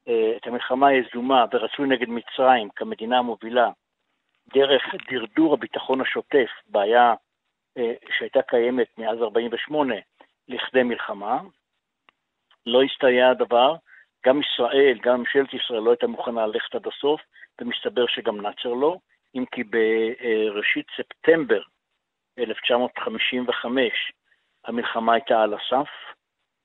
[0.08, 3.70] אה, את המלחמה היזומה ורצוי נגד מצרים כמדינה המובילה
[4.54, 7.14] דרך דרדור הביטחון השוטף, בעיה
[7.78, 9.96] אה, שהייתה קיימת מאז 48'
[10.48, 11.42] לכדי מלחמה.
[12.66, 13.76] לא הסתייע הדבר,
[14.26, 17.22] גם ישראל, גם ממשלת ישראל לא הייתה מוכנה ללכת עד הסוף,
[17.62, 18.98] ומסתבר שגם נאצר לא,
[19.36, 21.62] אם כי בראשית ספטמבר
[22.40, 24.12] 1955
[24.66, 25.90] המלחמה הייתה על הסף,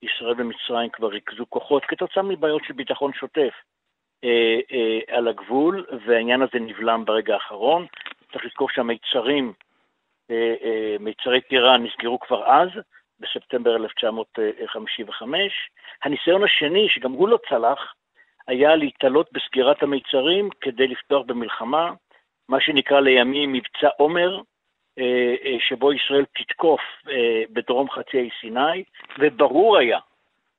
[0.02, 3.52] ישראל ומצרים כבר ריכזו כוחות כתוצאה מבעיות של ביטחון שוטף
[4.24, 7.86] אה, אה, על הגבול, והעניין הזה נבלם ברגע האחרון.
[8.32, 9.52] צריך לזכור שהמיצרים,
[10.30, 12.68] אה, אה, מיצרי טירה נסגרו כבר אז,
[13.20, 15.70] בספטמבר 1955.
[16.04, 17.94] הניסיון השני, שגם הוא לא צלח,
[18.46, 21.92] היה להתעלות בסגירת המיצרים כדי לפתוח במלחמה,
[22.48, 24.40] מה שנקרא לימים מבצע עומר,
[24.98, 26.80] אה, אה, שבו ישראל תתקוף
[27.11, 28.85] אה, בדרום חצי האי סיני,
[29.18, 29.98] וברור היה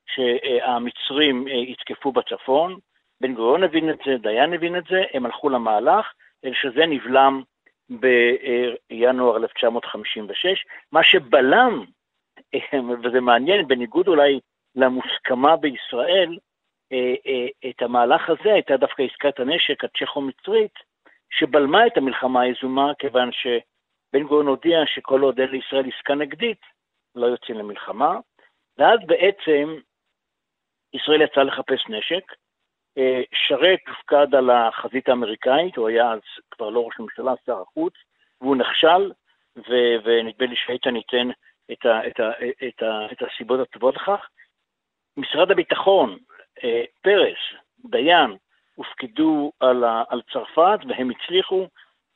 [0.06, 2.78] שהמצרים יתקפו בצפון.
[3.20, 6.12] בן גוריון הבין את זה, דיין הבין את זה, הם הלכו למהלך,
[6.44, 7.42] אלא שזה נבלם
[7.90, 10.64] בינואר 1956.
[10.92, 11.84] מה שבלם,
[13.02, 14.40] וזה מעניין, בניגוד אולי
[14.74, 16.38] למוסכמה בישראל,
[17.70, 20.74] את המהלך הזה הייתה דווקא עסקת הנשק הצ'כו-מצרית,
[21.30, 23.46] שבלמה את המלחמה היזומה, כיוון ש...
[24.12, 26.60] בן גוריון הודיע שכל עוד אין לישראל עסקה נגדית,
[27.14, 28.18] לא יוצאים למלחמה,
[28.78, 29.76] ואז בעצם
[30.94, 32.32] ישראל יצאה לחפש נשק.
[32.98, 37.94] אה, שרת הופקד על החזית האמריקאית, הוא היה אז כבר לא ראש הממשלה, שר החוץ,
[38.40, 39.12] והוא נכשל,
[40.04, 41.28] ונדמה לי שאיתן ייתן
[41.72, 42.32] את, ה- את, ה-
[42.68, 44.28] את, ה- את הסיבות הטובות לכך.
[45.16, 46.18] משרד הביטחון,
[46.64, 47.38] אה, פרס,
[47.90, 48.36] דיין,
[48.74, 51.66] הופקדו על, ה- על צרפת, והם הצליחו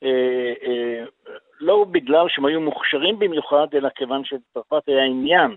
[0.03, 1.03] אה, אה,
[1.59, 5.55] לא בגלל שהם היו מוכשרים במיוחד, אלא כיוון שצרפת היה עניין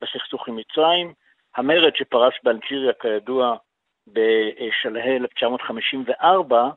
[0.00, 1.14] בסכסוך עם מצרים.
[1.56, 3.56] המרד שפרש באלג'יריה, כידוע,
[4.06, 6.70] בשלהי 1954,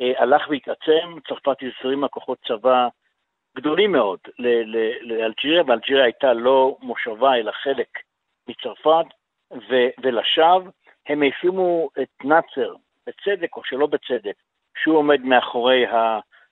[0.00, 2.88] אה, הלך והתעצם, צרפת הזרימה כוחות צבא
[3.56, 4.18] גדולים מאוד
[5.02, 7.88] לאלג'יריה, ואלג'יריה הייתה לא מושבה אלא חלק
[8.48, 9.06] מצרפת,
[9.52, 10.70] ו- ולשווא
[11.06, 12.74] הם האשימו את נאצר,
[13.06, 14.34] בצדק או שלא בצדק,
[14.82, 15.84] שהוא עומד מאחורי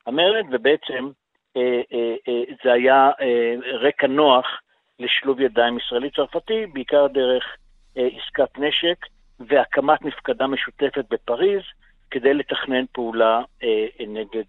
[0.06, 1.10] המרד, ובעצם
[1.56, 3.10] אה, אה, אה, זה היה
[3.80, 4.60] רקע נוח
[4.98, 7.56] לשילוב ידיים ישראלי-צרפתי, בעיקר דרך
[7.96, 9.06] עסקת נשק
[9.40, 11.62] והקמת מפקדה משותפת בפריז,
[12.14, 13.42] כדי לתכנן פעולה
[14.00, 14.44] נגד,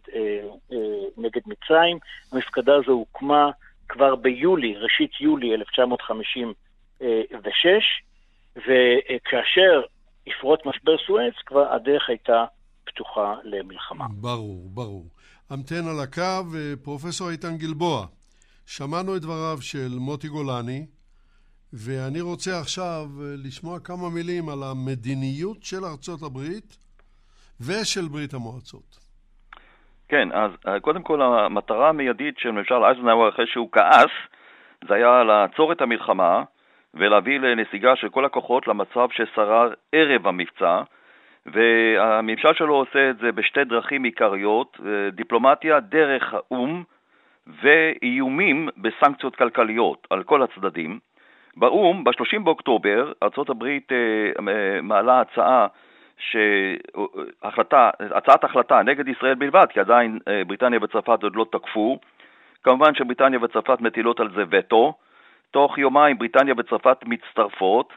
[1.17, 1.97] נגד מצרים.
[2.32, 3.51] המפקדה הזו הוקמה
[3.89, 7.67] כבר ביולי, ראשית יולי 1956,
[8.56, 9.82] וכאשר
[10.28, 12.45] יפרוץ משבר סואץ, כבר הדרך הייתה
[12.84, 14.06] פתוחה למלחמה.
[14.12, 15.06] ברור, ברור.
[15.49, 16.43] המתן על הקו,
[16.84, 18.06] פרופסור איתן גלבוע.
[18.65, 20.86] שמענו את דבריו של מוטי גולני,
[21.73, 23.06] ואני רוצה עכשיו
[23.43, 26.78] לשמוע כמה מילים על המדיניות של ארצות הברית
[27.61, 29.05] ושל ברית המועצות.
[30.09, 34.11] כן, אז קודם כל המטרה המיידית של ממשל אייזנהאואר אחרי שהוא כעס,
[34.87, 36.43] זה היה לעצור את המלחמה
[36.93, 40.81] ולהביא לנסיגה של כל הכוחות למצב ששרר ערב המבצע,
[41.45, 46.83] והממשל שלו עושה את זה בשתי דרכים עיקריות, אה, דיפלומטיה דרך האו"ם
[47.61, 50.99] ואיומים בסנקציות כלכליות על כל הצדדים.
[51.57, 55.67] באו"ם, ב-30 באוקטובר, ארה"ב אה, מעלה הצעה
[56.17, 61.99] שהחלטה, הצעת החלטה נגד ישראל בלבד, כי עדיין אה, בריטניה וצרפת עוד לא תקפו.
[62.63, 64.93] כמובן שבריטניה וצרפת מטילות על זה וטו.
[65.51, 67.93] תוך יומיים בריטניה וצרפת מצטרפות,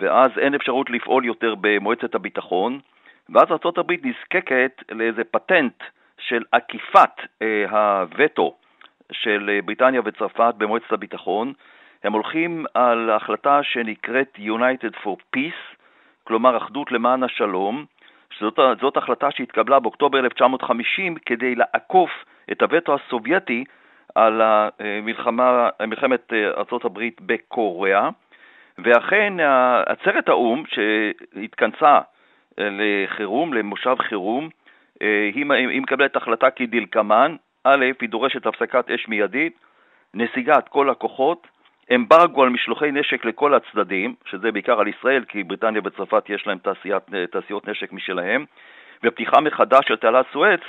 [0.00, 2.80] ואז אין אפשרות לפעול יותר במועצת הביטחון,
[3.28, 5.82] ואז ארה"ב נזקקת לאיזה פטנט
[6.18, 7.10] של עקיפת
[7.42, 8.54] אה, הווטו
[9.12, 11.52] של אה, בריטניה וצרפת במועצת הביטחון.
[12.04, 15.73] הם הולכים על החלטה שנקראת United for Peace,
[16.24, 17.84] כלומר אחדות למען השלום,
[18.30, 22.10] שזאת החלטה שהתקבלה באוקטובר 1950 כדי לעקוף
[22.52, 23.64] את הווטו הסובייטי
[24.14, 28.08] על המלחמה, מלחמת אה, ארה"ב בקוריאה,
[28.78, 29.32] ואכן
[29.86, 31.98] עצרת האו"ם שהתכנסה
[32.58, 34.48] אה, לחירום, למושב חירום,
[35.02, 39.58] אה, היא, היא מקבלת החלטה כדלקמן, א', היא דורשת הפסקת אש מיידית,
[40.14, 41.46] נסיגת כל הכוחות,
[41.94, 46.58] אמברגו על משלוחי נשק לכל הצדדים, שזה בעיקר על ישראל, כי בריטניה וצרפת יש להם
[46.58, 48.44] תעשיית, תעשיות נשק משלהם,
[49.04, 50.60] ופתיחה מחדש של תעלת סואץ,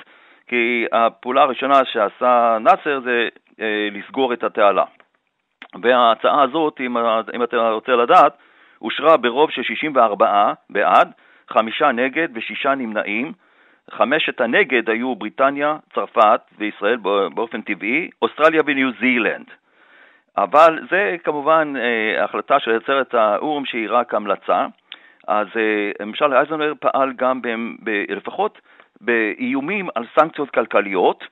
[0.48, 3.28] כי הפעולה הראשונה שעשה נאצר זה
[3.62, 4.84] אה, לסגור את התעלה.
[5.82, 6.98] וההצעה הזאת, אם,
[7.36, 8.38] אם אתה רוצה לדעת,
[8.82, 11.12] אושרה ברוב של 64 בעד,
[11.50, 13.34] חמישה נגד ושישה נמנעים.
[13.92, 16.98] חמשת הנגד היו בריטניה, צרפת וישראל
[17.36, 19.46] באופן טבעי, אוסטרליה וניו זילנד.
[20.38, 24.66] אבל זה כמובן אה, החלטה של עצרת האו"ם שהיא רק המלצה.
[25.28, 27.48] אז אה, ממשל אייזנהאואר פעל גם ב,
[27.84, 28.62] ב, לפחות
[29.02, 31.24] באיומים על סנקציות כלכליות.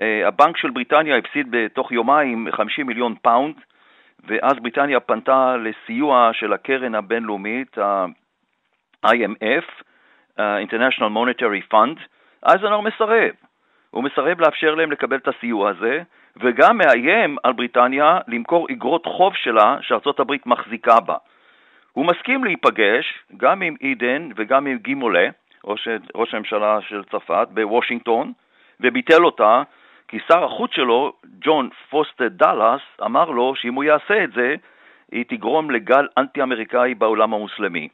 [0.00, 3.54] אה, הבנק של בריטניה הפסיד בתוך יומיים 50 מיליון pound,
[4.24, 9.82] ואז בריטניה פנתה לסיוע של הקרן הבינלאומית, ה-IMF,
[10.38, 12.00] International Monetary Fund,
[12.46, 13.30] אייזנהאואר מסרב.
[13.90, 16.02] הוא מסרב לאפשר להם לקבל את הסיוע הזה,
[16.40, 21.16] וגם מאיים על בריטניה למכור אגרות חוב שלה שארצות הברית מחזיקה בה.
[21.92, 25.28] הוא מסכים להיפגש גם עם אידן וגם עם גימולה,
[25.64, 28.32] ראש, ראש הממשלה של צרפת, בוושינגטון,
[28.80, 29.62] וביטל אותה,
[30.08, 34.54] כי שר החוץ שלו, ג'ון פוסטר דאלאס, אמר לו שאם הוא יעשה את זה,
[35.12, 37.88] היא תגרום לגל אנטי-אמריקאי בעולם המוסלמי.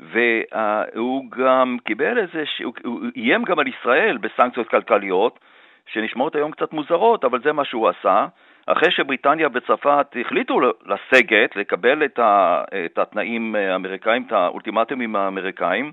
[0.00, 2.44] והוא גם קיבל איזה,
[2.84, 5.38] הוא איים גם על ישראל בסנקציות כלכליות,
[5.86, 8.26] שנשמעות היום קצת מוזרות, אבל זה מה שהוא עשה.
[8.66, 15.92] אחרי שבריטניה וצרפת החליטו לסגת, לקבל את, ה, את התנאים האמריקאים, את האולטימטומים האמריקאים,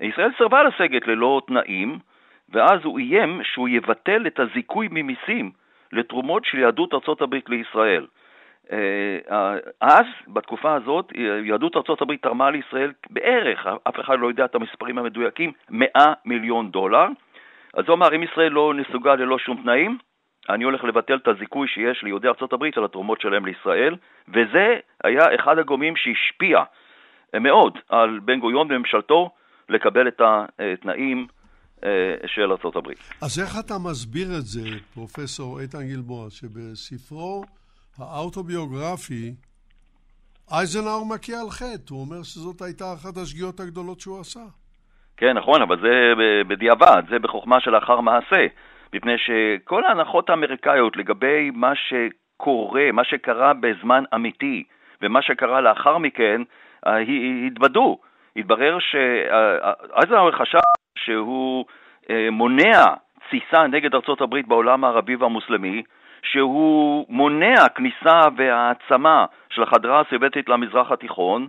[0.00, 1.98] ישראל סרבה לסגת ללא תנאים,
[2.48, 5.50] ואז הוא איים שהוא יבטל את הזיכוי ממיסים
[5.92, 8.06] לתרומות של יהדות ארצות הברית לישראל.
[8.72, 11.12] אה, אז, בתקופה הזאת,
[11.44, 15.88] יהדות ארצות הברית תרמה לישראל בערך, אף אחד לא יודע את המספרים המדויקים, 100
[16.24, 17.06] מיליון דולר.
[17.76, 19.98] אז הוא אמר, אם ישראל לא נסוגה ללא שום תנאים,
[20.48, 23.96] אני הולך לבטל את הזיכוי שיש ליהודי הברית על התרומות שלהם לישראל,
[24.28, 26.62] וזה היה אחד הגורמים שהשפיע
[27.40, 29.30] מאוד על בן גוריון וממשלתו
[29.68, 31.26] לקבל את התנאים
[31.84, 32.98] אה, של הברית.
[33.22, 37.44] אז איך אתה מסביר את זה, פרופסור איתן גלבוע, שבספרו
[37.98, 39.34] האוטוביוגרפי
[40.50, 44.44] אייזנהאור מכה על חטא, הוא אומר שזאת הייתה אחת השגיאות הגדולות שהוא עשה.
[45.16, 46.12] כן, נכון, אבל זה
[46.48, 48.46] בדיעבד, זה בחוכמה שלאחר מעשה.
[48.94, 54.64] מפני שכל ההנחות האמריקאיות לגבי מה שקורה, מה שקרה בזמן אמיתי,
[55.02, 56.42] ומה שקרה לאחר מכן,
[56.86, 56.98] אה,
[57.46, 57.98] התבדו.
[58.36, 60.58] התברר שאייזנהאואר חשב
[60.98, 61.64] שהוא
[62.10, 62.84] אה, מונע
[63.28, 65.82] תסיסה נגד ארצות הברית בעולם הערבי והמוסלמי,
[66.22, 71.48] שהוא מונע כניסה והעצמה של החדרה הסובייטית למזרח התיכון,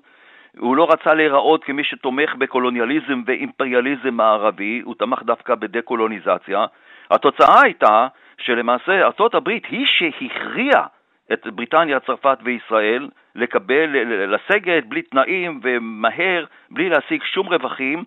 [0.57, 6.65] הוא לא רצה להיראות כמי שתומך בקולוניאליזם ואימפריאליזם מערבי, הוא תמך דווקא בדה-קולוניזציה.
[7.11, 10.85] התוצאה הייתה שלמעשה ארצות הברית היא שהכריעה
[11.33, 13.89] את בריטניה, צרפת וישראל לקבל,
[14.35, 18.03] לסגת בלי תנאים ומהר, בלי להשיג שום רווחים,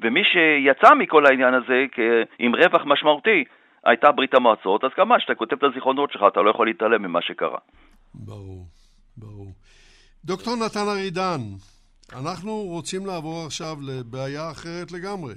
[0.00, 1.84] ומי שיצא מכל העניין הזה
[2.38, 3.44] עם רווח משמעותי
[3.84, 7.22] הייתה ברית המועצות, אז כמובן שאתה כותב את הזיכרונות שלך, אתה לא יכול להתעלם ממה
[7.22, 7.58] שקרה.
[8.14, 8.66] ברור,
[9.16, 9.52] ברור.
[10.24, 11.40] דוקטור נתן ארידן,
[12.20, 15.34] אנחנו רוצים לעבור עכשיו לבעיה אחרת לגמרי.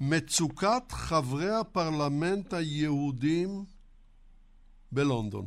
[0.00, 3.48] מצוקת חברי הפרלמנט היהודים
[4.92, 5.44] בלונדון.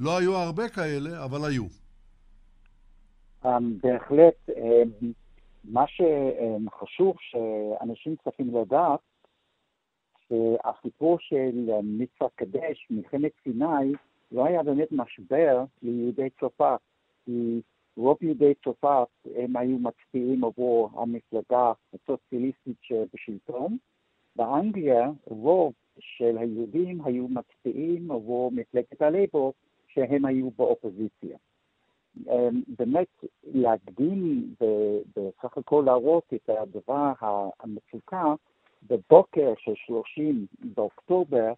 [0.00, 1.64] לא היו הרבה כאלה, אבל היו.
[3.44, 5.12] אמ, בהחלט, אמ,
[5.64, 9.00] מה שחשוב שאנשים צריכים לדעת,
[10.28, 13.92] שהסיפור של מצווה קדש, מלחמת סיני,
[14.32, 16.80] לא היה באמת משבר ליהודי צרפת,
[17.24, 17.60] כי
[17.98, 23.76] רוב יהודי צרפת הם היו מצביעים עבור המפלגה הסוציאליסטית שבשלטון.
[24.36, 29.52] באנגליה רוב של היהודים היו מצביעים עבור מפלגת הלייבור
[29.88, 31.36] שהם היו באופוזיציה.
[32.26, 37.12] אמ, באמת להקדים ובסך הכל להראות את הדבר
[37.60, 38.34] המצוקה
[38.82, 41.52] בבוקר של 30 באוקטובר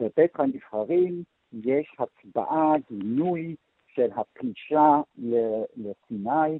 [0.00, 3.56] בבית הנבחרים יש הצבעה, גינוי
[3.96, 5.00] של הפלישה
[5.76, 6.58] לסיני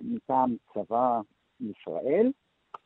[0.00, 1.20] מטעם צבא
[1.60, 2.32] ישראל,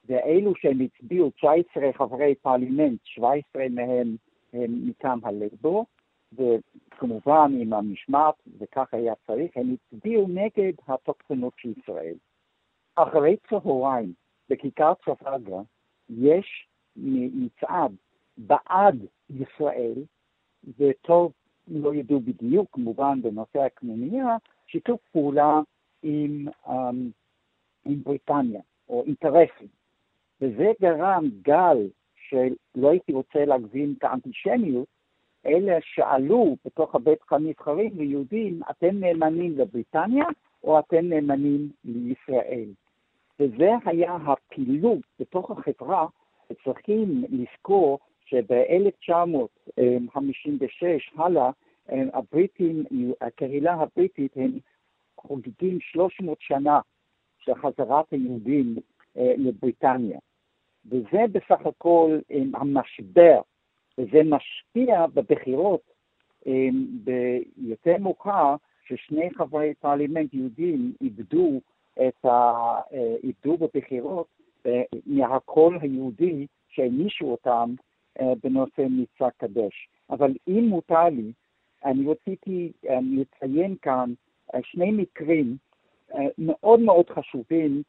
[0.05, 4.17] ואלו שהם הצביעו, 19 חברי פרלמנט, 17 מהם
[4.53, 5.87] הם מטעם הלייבור,
[6.33, 12.15] וכמובן עם המשמעת, וכך היה צריך, הם הצביעו נגד התוקפנות של ישראל.
[12.95, 14.13] אחרי צהריים,
[14.51, 15.61] בכיכר טרפלגר,
[16.09, 17.93] יש מצעד
[18.37, 20.05] בעד ישראל,
[20.79, 21.33] וטוב
[21.71, 25.61] לא ידעו בדיוק, כמובן, בנושא הקנוניה, שיתוף פעולה
[26.03, 26.71] עם, um,
[27.85, 29.69] עם בריטניה, או אינטרסים.
[30.41, 31.89] וזה גרם גל
[32.29, 34.87] של, לא הייתי רוצה להגזים את האנטישמיות,
[35.47, 40.25] אלה שאלו בתוך הבית הנבחרים ליהודים, אתם נאמנים לבריטניה
[40.65, 42.69] או אתם נאמנים לישראל?
[43.41, 46.07] וזה היה הפילוג בתוך החברה,
[46.51, 47.99] וצריכים לזכור
[48.31, 50.83] שב-1956
[51.17, 51.51] הלאה,
[51.89, 52.85] הבריטים,
[53.21, 54.51] הקהילה הבריטית, הם
[55.21, 56.81] חוגגים 300 שנה
[57.39, 58.77] של חזרת היהודים
[59.17, 60.19] אה, לבריטניה.
[60.87, 62.19] וזה בסך הכל
[62.55, 63.41] המשבר,
[63.99, 65.81] וזה משפיע בבחירות
[67.05, 68.55] ביותר מאוחר,
[68.87, 71.61] ששני חברי פרלימנט יהודים איבדו,
[72.09, 72.29] את ה...
[72.93, 74.27] אה, איבדו בבחירות
[74.67, 77.85] אה, מהקול היהודי שהענישו אותם אה,
[78.43, 79.89] בנושא מצווה קדש.
[80.11, 81.33] אבל אם מותר לי,
[81.85, 84.13] אני רציתי אה, לציין כאן
[84.55, 85.57] אה, שני מקרים
[86.39, 87.83] מאוד מאוד חשובים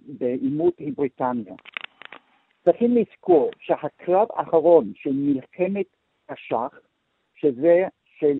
[0.00, 1.54] בעימות עם בריטניה.
[2.64, 5.86] צריכים לזכור שהקרב האחרון של מלחמת
[6.28, 6.80] השח,
[7.34, 7.84] שזה
[8.18, 8.38] של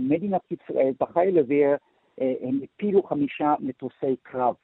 [0.00, 1.76] מדינת ישראל בחיל אוויר,
[2.18, 4.54] הם הפילו חמישה מטוסי קרב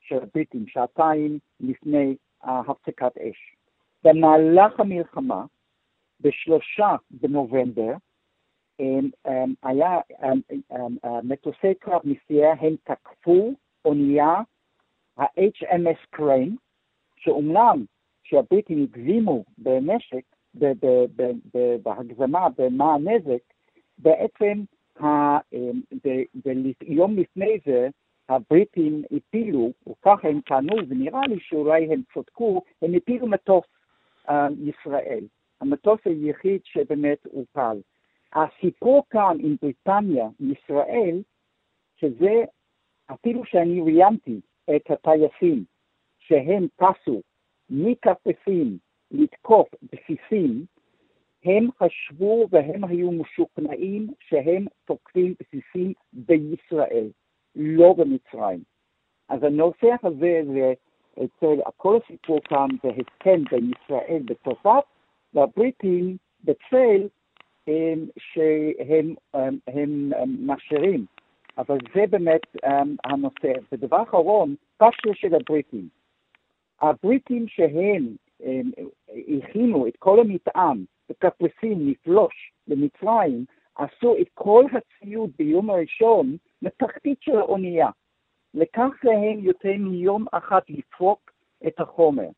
[0.00, 3.53] של הבריטים, שעתיים לפני הפסקת אש.
[4.04, 5.44] במהלך המלחמה,
[6.20, 7.92] בשלושה בנובמבר,
[9.62, 10.00] היה
[11.22, 13.52] מטוסי קרב נסיעה, הם תקפו
[13.84, 14.34] אונייה,
[15.16, 16.56] ה-HMS קריין,
[17.16, 17.84] שאומנם
[18.22, 20.24] שהבריטים הגזימו בנשק,
[21.82, 23.42] בהגזמה, במה הנזק,
[23.98, 24.62] בעצם
[26.80, 27.88] יום לפני זה
[28.28, 33.64] הבריטים הפילו, ככה הם טענו, ונראה לי שאולי הם צדקו, הם הפילו מטוס
[34.68, 35.24] ישראל.
[35.60, 37.80] המטוס היחיד שבאמת הופל.
[38.32, 41.22] הסיפור כאן עם בריטניה, ישראל,
[41.96, 42.44] שזה
[43.12, 44.40] אפילו שאני ראיינתי
[44.76, 45.64] את הטייסים
[46.18, 47.22] שהם טסו
[47.70, 48.78] מקפריסין
[49.10, 50.64] לתקוף בסיסים,
[51.44, 57.10] הם חשבו והם היו משוכנעים שהם תוקפים בסיסים בישראל,
[57.56, 58.62] לא במצרים.
[59.28, 60.72] אז הנושא הזה זה
[61.14, 64.84] אצל כל הסיפור כאן זה הסכם בין ישראל וצרפת
[65.34, 67.08] והבריטים בצל
[68.18, 71.04] שהם הם, הם, הם מאשרים.
[71.58, 72.40] אבל זה באמת
[73.04, 73.52] הנושא.
[73.72, 75.88] ודבר אחרון, פשלה של הבריטים.
[76.80, 78.16] הבריטים שהם
[79.38, 83.44] הכינו את כל המטען בקפריסין לפלוש למצרים,
[83.76, 87.88] עשו את כל הציוד ביום הראשון לתחתית של האונייה.
[88.54, 91.30] לקח להם יותר מיום אחד לפרוק
[91.66, 92.28] את החומר.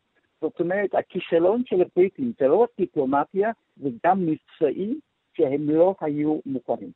[0.40, 4.94] זאת אומרת, הכישלון של הבריטים זה לא רק דיפלומטיה, זה גם מבצעי
[5.36, 6.90] שהם לא היו מוכנים.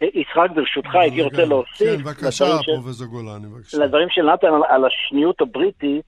[0.00, 1.88] יצחק, ברשותך, הייתי רוצה להוסיף...
[1.88, 2.44] כן, בבקשה,
[2.74, 3.78] פרופסור גולני, בבקשה.
[3.78, 6.04] לדברים של נתן על השניות הבריטית,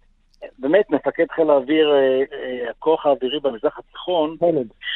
[0.59, 4.37] באמת, מפקד חיל האוויר, אה, אה, הכוח האווירי במזרח התיכון,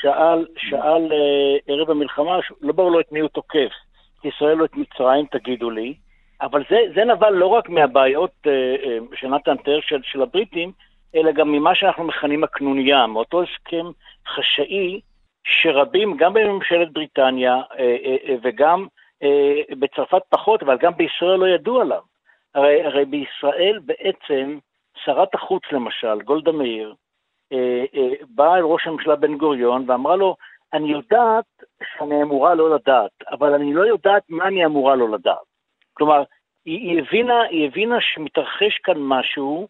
[0.01, 3.73] שאל, שאל אה, ערב המלחמה, לא ברור לו את מי הוא תוקף,
[4.25, 5.95] ישראל או את מצרים, תגידו לי,
[6.41, 8.47] אבל זה, זה נבל לא רק מהבעיות
[9.15, 10.73] שנתן תיאר של, של הבריטים,
[11.15, 13.87] אלא גם ממה שאנחנו מכנים הקנוניה, מאותו הסכם
[14.27, 15.01] חשאי
[15.45, 17.57] שרבים, גם בממשלת בריטניה
[18.43, 18.87] וגם
[19.79, 22.03] בצרפת פחות, אבל גם בישראל לא ידעו עליו.
[22.55, 24.59] הרי, הרי בישראל בעצם
[25.05, 26.95] שרת החוץ למשל, גולדה מאיר,
[27.53, 30.37] אה, אה, באה אל ראש הממשלה בן גוריון ואמרה לו,
[30.73, 31.45] אני יודעת
[31.97, 35.56] שאני אמורה לא לדעת, אבל אני לא יודעת מה אני אמורה לא לדעת.
[35.97, 36.23] כלומר,
[36.65, 39.69] היא, היא, הבינה, היא הבינה שמתרחש כאן משהו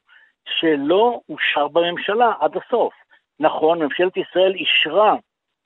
[0.49, 2.95] שלא אושר בממשלה עד הסוף.
[3.41, 5.17] נכון, ממשלת ישראל אישרה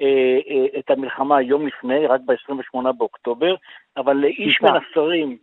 [0.01, 3.55] אה, אה, את המלחמה יום לפני, רק ב-28 באוקטובר,
[3.97, 5.37] אבל לאיש מן השרים,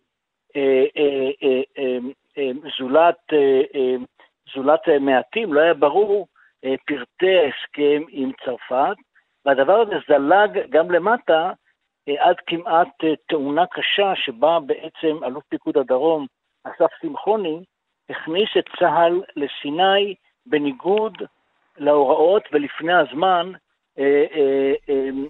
[0.56, 1.98] אה, אה, אה, אה,
[2.38, 3.96] אה, זולת, אה, אה,
[4.56, 6.28] זולת מעטים, לא היה ברור
[6.86, 8.96] פרטי ההסכם עם צרפת,
[9.46, 11.52] והדבר הזה זלג גם למטה
[12.08, 12.88] עד כמעט
[13.30, 16.26] תאונה קשה שבה בעצם אלוף פיקוד הדרום,
[16.64, 17.64] אסף שמחוני,
[18.10, 21.14] הכניס את צה"ל לסיני בניגוד
[21.78, 23.52] להוראות ולפני הזמן,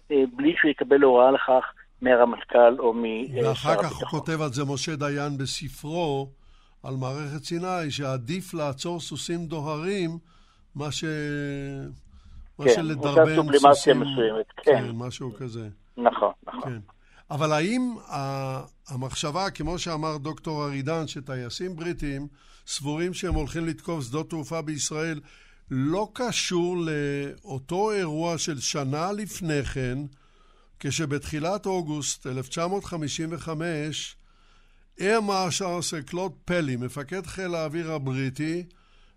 [0.09, 3.49] בלי שהוא יקבל הוראה לכך מהרמטכ"ל או משר.
[3.49, 6.27] ואחר כך הוא כותב על זה משה דיין בספרו,
[6.83, 10.09] על מערכת סיני, שעדיף לעצור סוסים דוהרים,
[10.75, 11.03] מה ש...
[11.03, 13.99] כן, מה שלדרבן סוסים...
[13.99, 14.63] מסוימת, כן.
[14.63, 15.67] כן, משהו כזה.
[15.97, 16.31] נכון.
[16.63, 16.79] כן.
[17.31, 17.95] אבל האם
[18.87, 22.27] המחשבה, כמו שאמר דוקטור ארידן, שטייסים בריטים
[22.67, 25.19] סבורים שהם הולכים לתקוף שדות תעופה בישראל,
[25.71, 29.97] לא קשור לאותו אירוע של שנה לפני כן,
[30.79, 34.15] כשבתחילת אוגוסט 1955
[34.99, 38.63] איר מרשל של קלוד פלי, מפקד חיל האוויר הבריטי,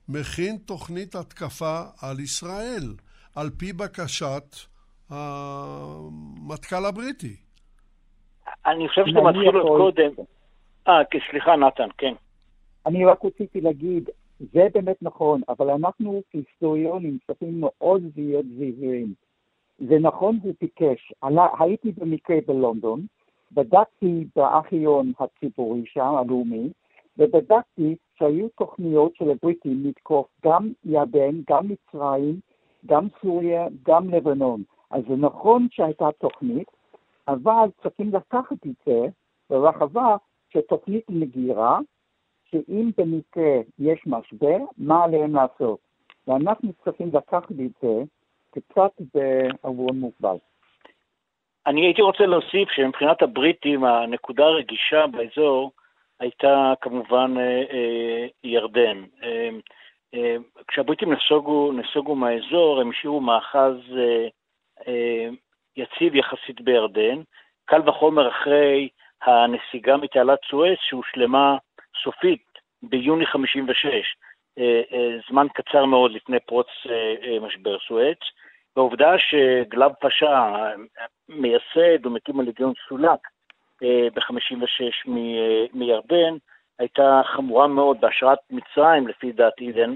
[0.09, 2.95] מכין תוכנית התקפה על ישראל,
[3.34, 4.57] על פי בקשת
[5.11, 7.37] המטכ"ל הבריטי.
[8.67, 10.11] אני חושב שאתה מתחיל עוד קודם.
[10.89, 11.01] אה,
[11.31, 12.15] סליחה, נתן, כן.
[12.87, 19.15] אני רק רציתי להגיד, זה באמת נכון, אבל אנחנו כהיסטוריונים צריכים מאוד להיות זהירים.
[19.79, 21.13] זה נכון, הוא ביקש.
[21.59, 23.07] הייתי במקרה בלונדון,
[23.53, 26.71] בדקתי בארכיון הציבורי שם, הלאומי,
[27.19, 32.41] ובדקתי שהיו תוכניות של הבריטים לתקוף גם ירדן, גם מצרים,
[32.87, 34.63] גם סוריה, גם לבנון.
[34.91, 36.68] אז זה נכון שהייתה תוכנית,
[37.28, 39.07] אבל צריכים לקחת את זה
[39.51, 40.16] ברחבה
[40.53, 41.78] שתוכנית מגירה,
[42.51, 45.78] שאם במקרה יש משבר, מה עליהם לעשות?
[46.26, 48.03] ואנחנו צריכים לקחת את זה
[48.51, 50.36] קצת בעוון מוגבל.
[51.66, 55.70] אני הייתי רוצה להוסיף שמבחינת הבריטים הנקודה הרגישה באזור
[56.20, 59.05] הייתה כמובן אה, אה, ירדן.
[59.22, 60.36] אה,
[60.68, 63.74] כשהבריטים נסוגו, נסוגו מהאזור, הם השאירו מאחז
[65.76, 67.22] יציב יחסית בירדן,
[67.64, 68.89] קל וחומר אחרי
[69.22, 71.57] הנסיגה מתעלת סואץ שהושלמה
[72.03, 72.45] סופית
[72.83, 74.16] ביוני 56,
[75.28, 76.66] זמן קצר מאוד לפני פרוץ
[77.41, 78.18] משבר סואץ.
[78.76, 80.51] והעובדה שגלב פשע,
[81.28, 83.20] מייסד ומקים הלגיון סולק
[83.83, 86.37] אה, ב-56 אה, מירדן,
[86.78, 89.95] הייתה חמורה מאוד בהשראת מצרים, לפי דעת אידן,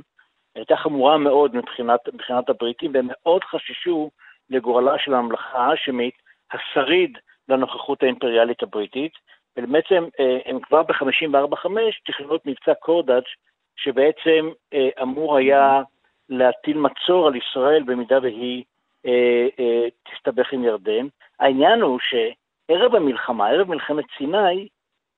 [0.54, 4.10] הייתה חמורה מאוד מבחינת, מבחינת הבריטים, והם מאוד חששו
[4.50, 6.14] לגורלה של הממלכה האשמית,
[6.52, 7.18] השריד
[7.48, 9.12] לנוכחות האימפריאלית הבריטית,
[9.56, 11.68] ובעצם אה, הם כבר ב-54-5
[12.06, 13.22] תכננו את מבצע קורדאג'
[13.76, 14.50] שבעצם
[15.02, 15.82] אמור היה
[16.28, 18.64] להטיל מצור על ישראל במידה והיא
[19.06, 21.06] אה, אה, תסתבך עם ירדן.
[21.40, 24.68] העניין הוא שערב המלחמה, ערב מלחמת סיני,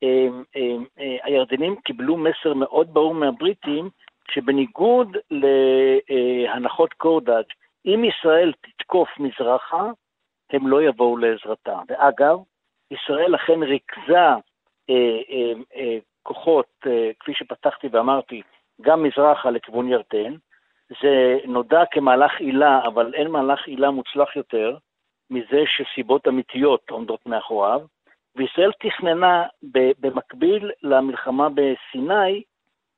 [0.03, 3.91] אה, אה, אה, הירדנים קיבלו מסר מאוד ברור מהבריטים,
[4.31, 7.45] שבניגוד להנחות קורדאג',
[7.87, 9.91] אם ישראל תתקוף מזרחה,
[10.51, 11.79] הם לא יבואו לעזרתה.
[11.89, 12.39] ואגב,
[12.91, 14.17] ישראל אכן ריכזה
[14.91, 18.43] אה, אה, אה, כוחות, אה, כפי שפתחתי ואמרתי,
[18.81, 20.35] גם מזרחה לכיוון ירדן.
[21.03, 24.77] זה נודע כמהלך עילה, אבל אין מהלך עילה מוצלח יותר
[25.31, 27.81] מזה שסיבות אמיתיות עומדות מאחוריו.
[28.37, 29.45] וישראל תכננה
[30.01, 32.43] במקביל למלחמה בסיני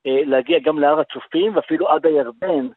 [0.06, 2.68] אה, להגיע גם להר הצופים ואפילו עד הירדן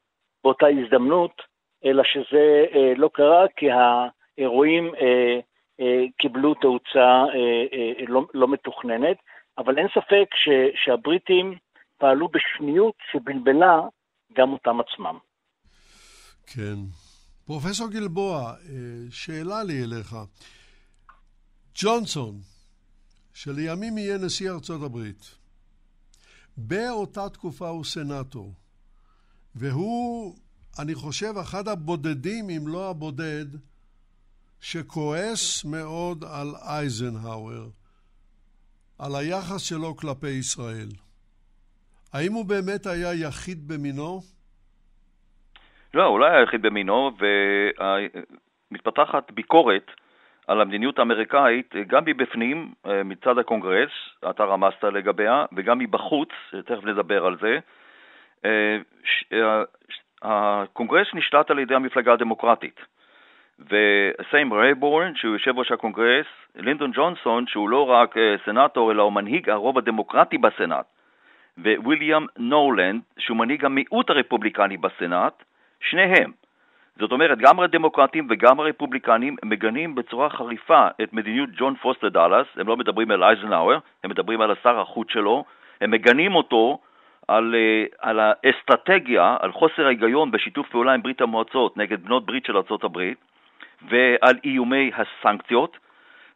[0.44, 1.42] באותה הזדמנות,
[1.86, 4.92] אלא שזה אה, לא קרה כי האירועים
[6.18, 7.24] קיבלו תאוצה
[8.08, 9.18] לא, לא מתוכננת,
[9.58, 10.50] אבל אין ספק ש,
[10.84, 11.58] שהבריטים
[11.98, 13.80] פעלו בשניות שבלבלה
[14.34, 15.18] גם אותם עצמם.
[16.48, 16.76] כן.
[17.46, 18.54] פרופסור גלבוע,
[19.12, 20.16] שאלה לי אליך.
[21.76, 22.36] ג'ונסון,
[23.34, 25.36] שלימים יהיה נשיא ארצות הברית,
[26.58, 28.54] באותה תקופה הוא סנאטור,
[29.56, 30.36] והוא,
[30.80, 33.46] אני חושב, אחד הבודדים, אם לא הבודד,
[34.62, 37.66] שכועס מאוד על אייזנהאואר,
[39.00, 40.90] על היחס שלו כלפי ישראל.
[42.14, 44.20] האם הוא באמת היה יחיד במינו?
[45.94, 47.12] לא, הוא לא היה יחיד במינו,
[48.72, 49.92] ומתפתחת ביקורת
[50.48, 53.92] על המדיניות האמריקאית גם מבפנים, אה, מצד הקונגרס,
[54.30, 56.30] אתה רמזת לגביה, וגם מבחוץ,
[56.66, 57.60] תכף נדבר על זה.
[60.24, 62.80] אה, אה, הקונגרס נשלט על ידי המפלגה הדמוקרטית.
[63.60, 68.16] וסם רייבורן, שהוא יושב ראש הקונגרס, לינדון ג'ונסון, שהוא לא רק
[68.46, 70.86] סנאטור, אלא הוא מנהיג הרוב הדמוקרטי בסנאט,
[71.58, 75.44] וויליאם נורלנד, שהוא מנהיג המיעוט הרפובליקני בסנאט,
[75.80, 76.32] שניהם
[77.00, 82.68] זאת אומרת, גם הדמוקרטים וגם הרפובליקנים מגנים בצורה חריפה את מדיניות ג'ון פוסטר דאלאס, הם
[82.68, 85.44] לא מדברים על אייזנהאואר, הם מדברים על השר החוץ שלו,
[85.82, 86.80] הם מגנים אותו
[87.32, 92.46] על, אה, על האסטרטגיה, על חוסר ההיגיון בשיתוף פעולה עם ברית המועצות נגד בנות ברית
[92.46, 92.98] של ארה"ב
[93.90, 95.78] ועל איומי הסנקציות.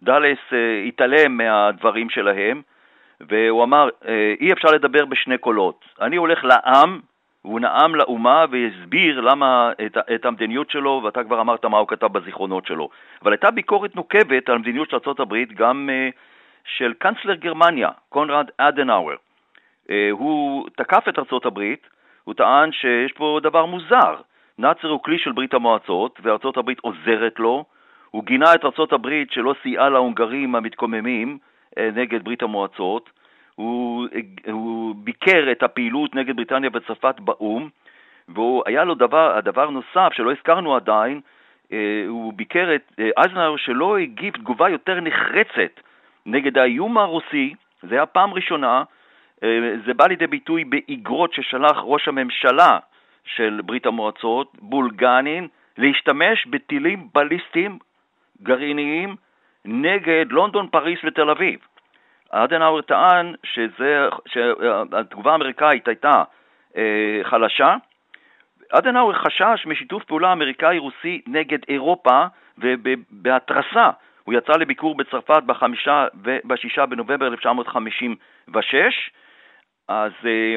[0.04, 2.62] דאלאס אה, התעלם מהדברים שלהם
[3.22, 5.86] והוא אמר, אה, אי אפשר לדבר בשני קולות.
[6.02, 7.00] אני הולך לעם
[7.41, 12.08] הוא נאם לאומה והסביר למה את, את המדיניות שלו, ואתה כבר אמרת מה הוא כתב
[12.08, 12.89] בזיכרונות שלו.
[13.22, 15.89] אבל הייתה ביקורת נוקבת על המדיניות של ארה"ב גם
[16.66, 19.16] של קאנצלר גרמניה, קונרד אדנאואר.
[19.88, 21.74] Uh, הוא תקף את ארה"ב,
[22.24, 24.16] הוא טען שיש פה דבר מוזר.
[24.58, 27.66] נאצר הוא כלי של ברית המועצות, וארה"ב עוזרת לו.
[28.12, 31.38] הוא גינה את ארה"ב שלא סייעה להונגרים המתקוממים
[31.72, 33.10] uh, נגד ברית המועצות.
[33.56, 34.08] הוא,
[34.52, 37.70] הוא ביקר את הפעילות נגד בריטניה וצרפת באו"ם,
[38.30, 41.22] והיה לו דבר, הדבר נוסף שלא הזכרנו עדיין,
[41.72, 45.80] אה, הוא ביקר את אה, אייזנהאואר שלא הגיב תגובה יותר נחרצת
[46.26, 48.84] נגד האיום הרוסי, זה היה פעם ראשונה, אה,
[49.86, 52.80] זה בא לידי ביטוי באיגרות ששלח ראש הממשלה
[53.26, 57.80] של ברית המועצות, בולגנין, להשתמש בטילים בליסטיים
[58.43, 59.16] גרעיניים
[59.66, 61.60] נגד לונדון, פריס ותל אביב.
[62.30, 66.24] אדנאואר טען שזה, שהתגובה האמריקאית הייתה
[66.78, 67.76] אה, חלשה.
[68.72, 72.26] אדנאואר חשש משיתוף פעולה אמריקאי-רוסי נגד אירופה
[72.58, 73.89] ובהתרסה.
[74.24, 79.12] הוא יצא לביקור בצרפת בחמישה ובשישה בנובמבר 1956,
[79.88, 80.56] אז אה,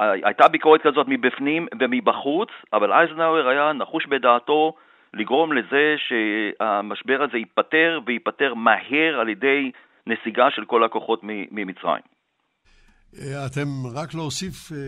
[0.00, 4.74] אה, הייתה ביקורת כזאת מבפנים ומבחוץ, אבל אייזנאואר היה נחוש בדעתו
[5.14, 9.70] לגרום לזה שהמשבר הזה ייפתר וייפתר מהר על ידי
[10.06, 12.02] נסיגה של כל הכוחות ממצרים.
[13.18, 14.78] אה, אתם רק להוסיף אה,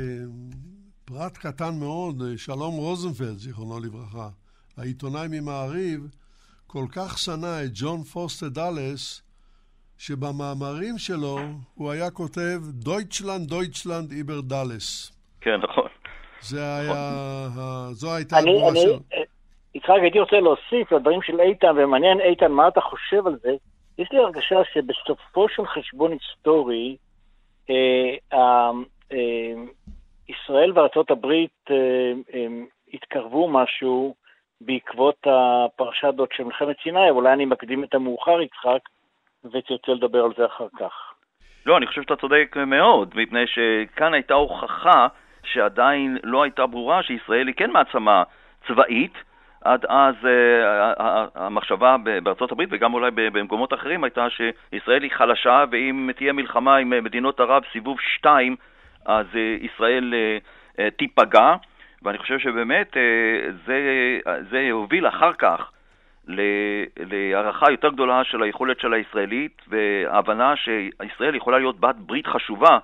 [1.05, 4.29] פרט קטן מאוד, אה, שלום רוזנפלד, זיכרונו לברכה,
[4.77, 6.01] העיתונאי ממעריב,
[6.67, 9.23] כל כך שנא את ג'ון פוסטר דאלס,
[9.99, 11.37] שבמאמרים שלו
[11.75, 15.13] הוא היה כותב דויטשלנד, דויטשלנד, איבר דאלס.
[15.41, 15.89] כן, נכון.
[16.41, 16.93] זה היה,
[17.51, 17.93] נכון.
[17.93, 18.99] זו הייתה התגובה שלו.
[19.75, 23.51] יצחק, הייתי רוצה להוסיף לדברים של איתן, ומעניין, איתן, מה אתה חושב על זה?
[23.99, 26.97] יש לי הרגשה שבסופו של חשבון היסטורי,
[27.71, 28.71] אה, אה,
[30.29, 31.77] ישראל וארצות הברית אה,
[32.35, 32.47] אה,
[32.95, 34.15] התקרבו משהו
[34.61, 38.89] בעקבות הפרשה הזאת של מלחמת סיני, אולי אני מקדים את המאוחר, יצחק,
[39.53, 40.93] ותרצה לדבר על זה אחר כך.
[41.67, 45.07] לא, אני חושב שאתה צודק מאוד, מפני שכאן הייתה הוכחה
[45.45, 48.23] שעדיין לא הייתה ברורה שישראל היא כן מעצמה
[48.67, 49.13] צבאית,
[49.65, 50.29] עד אז uh,
[51.35, 56.91] המחשבה בארצות הברית וגם אולי במקומות אחרים הייתה שישראל היא חלשה ואם תהיה מלחמה עם
[57.05, 58.57] מדינות ערב סיבוב 2
[59.07, 60.15] אז uh, ישראל
[60.97, 61.55] תיפגע
[62.03, 62.97] ואני חושב שבאמת
[63.67, 63.79] זה,
[64.51, 65.71] זה הוביל אחר כך
[66.29, 72.79] להערכה יותר גדולה של היכולת של הישראלית והבנה שישראל יכולה להיות בת ברית חשובה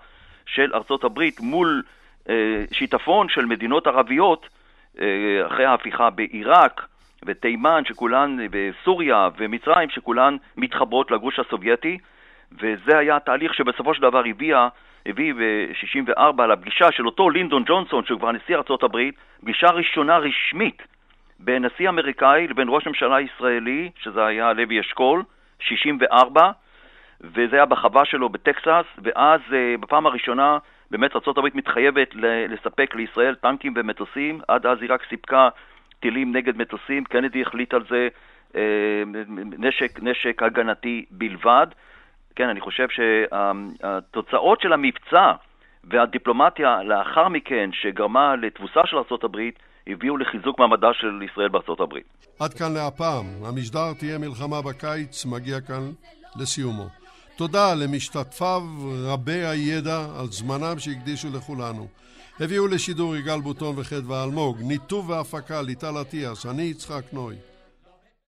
[0.46, 1.82] של ארצות הברית מול
[2.24, 2.30] uh,
[2.72, 4.48] שיטפון של מדינות ערביות
[5.46, 6.86] אחרי ההפיכה בעיראק
[7.24, 11.98] ותימן שכולן, וסוריה ומצרים שכולן מתחברות לגוש הסובייטי,
[12.52, 14.68] וזה היה התהליך שבסופו של דבר הביאה
[15.06, 20.82] הביא ב-64 לפגישה של אותו לינדון ג'ונסון, שהוא כבר נשיא הברית, פגישה ראשונה רשמית
[21.44, 25.22] בין נשיא אמריקאי לבין ראש ממשלה ישראלי, שזה היה לוי אשכול,
[25.60, 26.50] 64,
[27.20, 30.58] וזה היה בחווה שלו בטקסס, ואז אה, בפעם הראשונה
[30.90, 32.08] באמת ארה"ב מתחייבת
[32.48, 35.48] לספק לישראל טנקים ומטוסים, עד אז היא רק סיפקה
[36.00, 38.08] טילים נגד מטוסים, קנדי החליט על זה
[38.56, 39.02] אה,
[39.58, 41.66] נשק, נשק הגנתי בלבד.
[42.36, 45.32] כן, אני חושב שהתוצאות של המבצע
[45.84, 49.38] והדיפלומטיה לאחר מכן, שגרמה לתבוסה של ארה"ב,
[49.86, 52.04] הביאו לחיזוק מעמדה של ישראל בארצות הברית.
[52.38, 53.26] עד כאן להפעם.
[53.44, 55.92] המשדר תהיה מלחמה בקיץ, מגיע כאן
[56.36, 56.86] לסיומו.
[57.36, 58.62] תודה למשתתפיו
[59.06, 61.88] רבי הידע על זמנם שהקדישו לכולנו.
[62.40, 67.36] הביאו לשידור יגאל בוטון וחדווה אלמוג, ניתוב והפקה ליטל אטיאס, אני יצחק נוי.